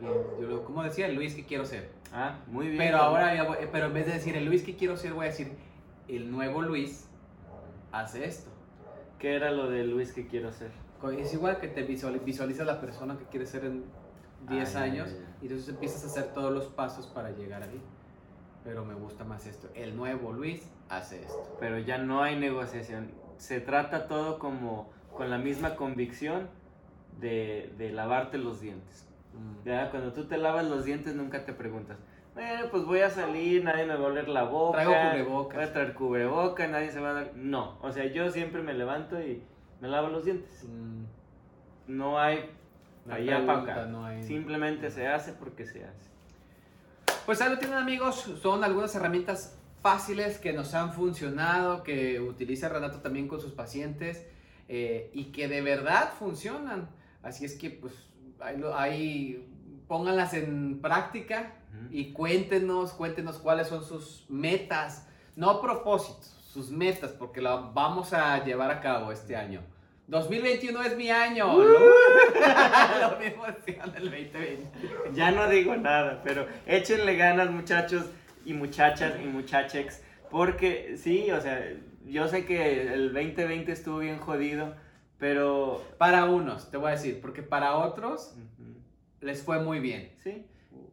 El- 0.00 0.06
el- 0.06 0.40
yo 0.40 0.46
lo- 0.48 0.64
¿Cómo 0.64 0.82
decía? 0.82 1.06
El 1.06 1.14
Luis 1.16 1.34
que 1.34 1.44
quiero 1.44 1.64
ser. 1.64 1.90
Ah, 2.12 2.38
muy 2.46 2.66
bien. 2.66 2.78
Pero 2.78 2.98
ahora, 2.98 3.34
ya 3.34 3.42
voy- 3.44 3.56
pero 3.72 3.86
en 3.86 3.94
vez 3.94 4.06
de 4.06 4.12
decir 4.14 4.36
el 4.36 4.44
Luis 4.44 4.62
que 4.62 4.76
quiero 4.76 4.96
ser, 4.96 5.12
voy 5.14 5.26
a 5.26 5.28
decir 5.28 5.52
el 6.08 6.30
nuevo 6.30 6.62
Luis 6.62 7.08
hace 7.92 8.24
esto. 8.26 8.50
¿Qué 9.18 9.34
era 9.34 9.50
lo 9.50 9.68
de 9.70 9.84
Luis 9.84 10.12
que 10.12 10.26
quiero 10.26 10.52
ser? 10.52 10.70
Es 11.18 11.32
igual 11.34 11.58
que 11.58 11.68
te 11.68 11.82
visual- 11.82 12.20
visualizas 12.20 12.66
la 12.66 12.80
persona 12.80 13.16
que 13.18 13.24
quieres 13.24 13.50
ser 13.50 13.64
en 13.64 13.84
10 14.48 14.74
Ah, 14.76 14.80
ya, 14.80 14.84
años 14.92 15.10
ya, 15.10 15.16
ya. 15.18 15.36
y 15.42 15.46
entonces 15.46 15.68
empiezas 15.68 16.04
a 16.04 16.06
hacer 16.06 16.32
todos 16.34 16.52
los 16.52 16.66
pasos 16.66 17.06
para 17.08 17.30
llegar 17.30 17.62
ahí. 17.62 17.80
Pero 18.64 18.84
me 18.84 18.94
gusta 18.94 19.24
más 19.24 19.46
esto. 19.46 19.68
El 19.74 19.96
nuevo 19.96 20.32
Luis 20.32 20.68
hace 20.88 21.22
esto. 21.22 21.56
Pero 21.60 21.78
ya 21.78 21.98
no 21.98 22.22
hay 22.22 22.36
negociación. 22.36 23.10
Se 23.38 23.60
trata 23.60 24.06
todo 24.08 24.38
como 24.38 24.90
con 25.14 25.30
la 25.30 25.38
misma 25.38 25.76
convicción 25.76 26.48
de, 27.20 27.72
de 27.78 27.90
lavarte 27.92 28.38
los 28.38 28.60
dientes. 28.60 29.08
Mm. 29.34 29.66
Ya, 29.68 29.90
Cuando 29.90 30.12
tú 30.12 30.24
te 30.26 30.36
lavas 30.38 30.64
los 30.66 30.84
dientes 30.84 31.14
nunca 31.14 31.44
te 31.44 31.52
preguntas, 31.52 31.96
bueno, 32.34 32.66
pues 32.70 32.84
voy 32.84 33.00
a 33.00 33.08
salir, 33.10 33.64
nadie 33.64 33.86
me 33.86 33.94
va 33.96 34.04
a 34.04 34.08
oler 34.08 34.28
la 34.28 34.42
boca. 34.42 34.82
Traigo 34.82 34.92
cubrebocas. 34.92 35.56
Voy 35.56 35.64
a 35.64 35.72
traer 35.72 35.94
cubrebocas, 35.94 36.70
nadie 36.70 36.90
se 36.90 37.00
va 37.00 37.10
a 37.10 37.14
dar... 37.14 37.32
No, 37.34 37.78
o 37.80 37.90
sea, 37.92 38.04
yo 38.12 38.30
siempre 38.30 38.62
me 38.62 38.74
levanto 38.74 39.18
y 39.20 39.42
me 39.80 39.88
lavo 39.88 40.08
los 40.08 40.24
dientes. 40.26 40.64
Mm. 40.68 41.04
No 41.88 42.18
hay 42.18 42.50
No 43.06 43.14
allá 43.14 43.36
para 43.46 43.46
pregunta, 43.46 43.72
acá. 43.72 43.86
no 43.86 44.04
hay- 44.04 44.22
Simplemente 44.22 44.90
se 44.90 45.08
hace 45.08 45.32
porque 45.32 45.64
se 45.64 45.84
hace. 45.84 46.10
Pues 47.24 47.40
ahí 47.40 47.48
lo 47.50 47.58
tienen 47.58 47.78
amigos, 47.78 48.16
son 48.42 48.62
algunas 48.64 48.94
herramientas 48.94 49.58
fáciles 49.86 50.38
que 50.38 50.52
nos 50.52 50.74
han 50.74 50.92
funcionado, 50.92 51.84
que 51.84 52.18
utiliza 52.18 52.68
Renato 52.68 52.98
también 52.98 53.28
con 53.28 53.40
sus 53.40 53.52
pacientes 53.52 54.26
eh, 54.68 55.12
y 55.14 55.26
que 55.26 55.46
de 55.46 55.60
verdad 55.60 56.12
funcionan. 56.18 56.88
Así 57.22 57.44
es 57.44 57.54
que 57.54 57.70
pues 57.70 57.94
ahí, 58.40 58.60
ahí 58.74 59.48
pónganlas 59.86 60.34
en 60.34 60.80
práctica 60.80 61.54
y 61.92 62.12
cuéntenos, 62.12 62.94
cuéntenos 62.94 63.38
cuáles 63.38 63.68
son 63.68 63.84
sus 63.84 64.26
metas, 64.28 65.06
no 65.36 65.60
propósitos, 65.60 66.34
sus 66.52 66.72
metas, 66.72 67.12
porque 67.12 67.40
la 67.40 67.54
vamos 67.54 68.12
a 68.12 68.42
llevar 68.42 68.72
a 68.72 68.80
cabo 68.80 69.12
este 69.12 69.36
año. 69.36 69.60
2021 70.08 70.82
es 70.82 70.96
mi 70.96 71.10
año. 71.10 71.56
Lo 71.62 73.18
mismo 73.20 73.44
decían 73.46 73.92
el 73.94 74.10
2020. 74.10 74.68
Ya 75.14 75.30
no 75.30 75.48
digo 75.48 75.76
nada, 75.76 76.22
pero 76.24 76.44
échenle 76.66 77.14
ganas 77.14 77.52
muchachos 77.52 78.06
y 78.46 78.54
muchachas 78.54 79.14
y 79.22 79.26
muchachex, 79.26 80.02
porque 80.30 80.96
sí, 80.96 81.30
o 81.30 81.40
sea, 81.40 81.62
yo 82.06 82.28
sé 82.28 82.46
que 82.46 82.92
el 82.94 83.12
2020 83.12 83.70
estuvo 83.72 83.98
bien 83.98 84.18
jodido, 84.18 84.74
pero... 85.18 85.84
Para 85.98 86.24
unos, 86.26 86.70
te 86.70 86.76
voy 86.76 86.88
a 86.88 86.92
decir, 86.92 87.20
porque 87.20 87.42
para 87.42 87.76
otros 87.76 88.36
les 89.20 89.42
fue 89.42 89.62
muy 89.62 89.80
bien. 89.80 90.12
Sí, 90.22 90.46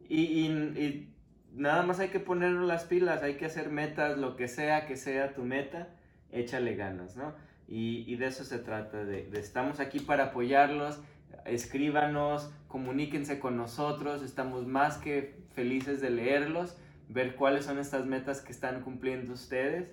y, 0.08 0.22
y- 0.22 0.46
y 0.78 1.14
nada 1.54 1.82
más 1.84 2.00
hay 2.00 2.08
que 2.08 2.20
poner 2.20 2.50
las 2.52 2.84
pilas, 2.84 3.22
hay 3.22 3.34
que 3.36 3.46
hacer 3.46 3.68
metas, 3.70 4.18
lo 4.18 4.34
que 4.36 4.48
sea 4.48 4.86
que 4.86 4.96
sea 4.96 5.34
tu 5.34 5.42
meta, 5.44 5.88
échale 6.32 6.74
ganas, 6.74 7.16
¿no? 7.16 7.32
Y, 7.68 8.04
y 8.12 8.16
de 8.16 8.26
eso 8.26 8.44
se 8.44 8.58
trata, 8.58 9.04
de, 9.04 9.24
de 9.26 9.40
estamos 9.40 9.78
aquí 9.80 10.00
para 10.00 10.24
apoyarlos, 10.26 11.00
escríbanos, 11.44 12.50
comuníquense 12.68 13.38
con 13.38 13.56
nosotros, 13.56 14.22
estamos 14.22 14.66
más 14.66 14.98
que 14.98 15.36
felices 15.54 16.00
de 16.00 16.10
leerlos, 16.10 16.76
ver 17.08 17.36
cuáles 17.36 17.64
son 17.64 17.78
estas 17.78 18.06
metas 18.06 18.40
que 18.40 18.52
están 18.52 18.80
cumpliendo 18.82 19.32
ustedes. 19.34 19.92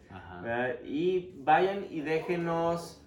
Y 0.86 1.34
vayan 1.44 1.86
y 1.90 2.02
déjenos 2.02 2.98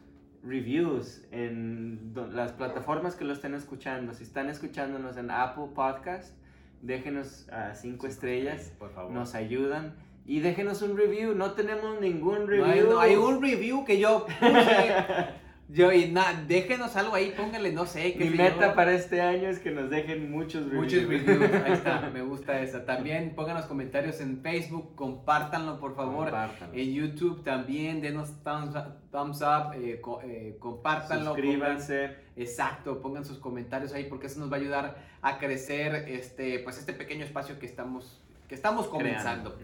reviews 0.43 1.23
en 1.33 2.13
las 2.33 2.53
plataformas 2.53 3.17
que 3.17 3.25
lo 3.25 3.33
estén 3.33 3.55
escuchando. 3.55 4.13
Si 4.13 4.25
están 4.25 4.49
escuchándonos 4.51 5.17
en 5.17 5.31
Apple 5.31 5.69
Podcast, 5.75 6.35
déjenos 6.83 7.49
a 7.51 7.75
cinco 7.75 8.07
estrellas, 8.07 8.73
Por 8.79 8.93
favor. 8.93 9.11
nos 9.13 9.35
ayudan. 9.35 9.95
Y 10.27 10.41
déjenos 10.41 10.81
un 10.83 10.97
review, 10.97 11.35
no 11.35 11.53
tenemos 11.53 12.01
ningún 12.01 12.41
No 12.41 12.47
review. 12.47 12.65
hay, 12.67 12.81
no 12.81 12.99
hay 13.01 13.17
un 13.17 13.43
review 13.43 13.85
que 13.85 13.99
yo 13.99 14.25
puse. 14.27 14.41
yo 15.69 15.93
y 15.93 16.11
na- 16.11 16.45
déjenos 16.47 16.95
algo 16.97 17.15
ahí, 17.15 17.33
pónganle, 17.37 17.73
no 17.73 17.87
sé, 17.87 18.15
Mi 18.19 18.29
meta 18.31 18.69
yo. 18.69 18.75
para 18.75 18.93
este 18.93 19.21
año 19.23 19.49
es 19.49 19.59
que 19.59 19.71
nos 19.71 19.89
dejen 19.91 20.31
muchos 20.31 20.65
reviews. 20.67 20.85
Muchos 20.85 21.09
reviews, 21.09 21.51
ahí 21.65 21.73
está, 21.73 22.11
me 22.13 22.21
gusta 22.23 22.61
esa. 22.61 22.85
También 22.85 23.35
pongan 23.35 23.57
los 23.57 23.67
comentarios 23.67 24.21
en 24.21 24.41
Facebook, 24.43 24.95
compártanlo 24.95 25.81
por 25.81 25.97
favor. 25.97 26.25
Compártanlo. 26.27 26.75
En 26.77 26.93
YouTube 26.93 27.43
también, 27.43 28.01
denos 28.03 28.31
thumbs 28.45 28.75
up, 28.77 28.95
thumbs 29.11 29.41
up, 29.41 29.73
eh, 29.75 30.01
co- 30.01 30.21
eh, 30.23 30.57
compártanlo. 30.61 31.33
Suscríbanse. 31.35 32.09
pongan- 32.09 32.17
exacto, 32.37 33.01
pongan 33.01 33.25
sus 33.25 33.39
comentarios 33.39 33.93
ahí 33.95 34.05
porque 34.05 34.27
eso 34.27 34.41
nos 34.41 34.53
va 34.53 34.57
a 34.57 34.61
ayudar 34.61 34.99
a 35.23 35.39
crecer 35.39 35.95
este, 36.09 36.59
pues 36.59 36.79
este 36.79 36.93
pequeño 36.93 37.25
espacio 37.25 37.59
que 37.59 37.67
estamos, 37.67 38.21
que 38.49 38.55
estamos 38.55 38.87
comenzando. 38.87 39.57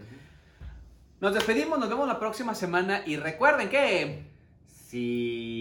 Nos 1.19 1.35
despedimos, 1.35 1.77
nos 1.77 1.87
vemos 1.89 2.07
la 2.07 2.19
próxima 2.19 2.55
semana 2.55 3.01
y 3.05 3.17
recuerden 3.17 3.69
que... 3.69 4.23
Sí. 4.65 5.60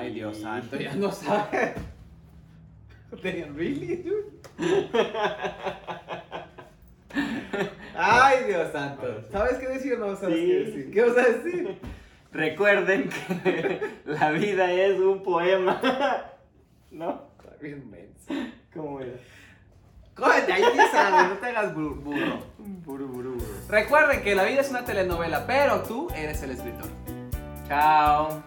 Ay, 0.00 0.14
Dios 0.14 0.38
santo, 0.38 0.76
ya 0.76 0.94
no 0.94 1.10
sabe. 1.12 1.74
¿Really, 3.22 3.96
dude? 3.96 4.40
Ay, 7.96 8.44
Dios 8.46 8.72
santo. 8.72 9.06
¿Sabes 9.30 9.58
qué 9.58 9.68
decir 9.68 9.94
o 9.94 9.98
no 9.98 10.16
sabes 10.16 10.36
Sí. 10.38 10.46
qué 10.46 10.54
decir? 10.64 10.90
¿Qué 10.92 11.02
vas 11.02 11.16
a 11.18 11.28
decir? 11.30 11.78
Recuerden 12.32 13.08
que 13.10 13.80
la 14.06 14.30
vida 14.30 14.70
es 14.72 14.98
un 15.00 15.22
poema. 15.22 15.80
¿No? 16.90 17.24
Está 17.38 17.56
bien 17.60 17.90
menso. 17.90 18.32
¿Cómo 18.72 19.00
era? 19.00 19.12
Cógete, 20.14 20.52
ahí 20.52 20.62
sí 20.72 20.78
sabes, 20.92 21.30
no 21.30 21.36
te 21.38 21.46
hagas 21.46 21.74
bu- 21.74 21.96
burro. 22.02 22.38
Buru, 22.58 23.08
buru, 23.08 23.32
buru. 23.34 23.46
Recuerden 23.68 24.22
que 24.22 24.34
la 24.34 24.44
vida 24.44 24.60
es 24.60 24.70
una 24.70 24.84
telenovela, 24.84 25.46
pero 25.46 25.82
tú 25.82 26.08
eres 26.14 26.42
el 26.42 26.50
escritor. 26.52 26.88
Chao. 27.66 28.42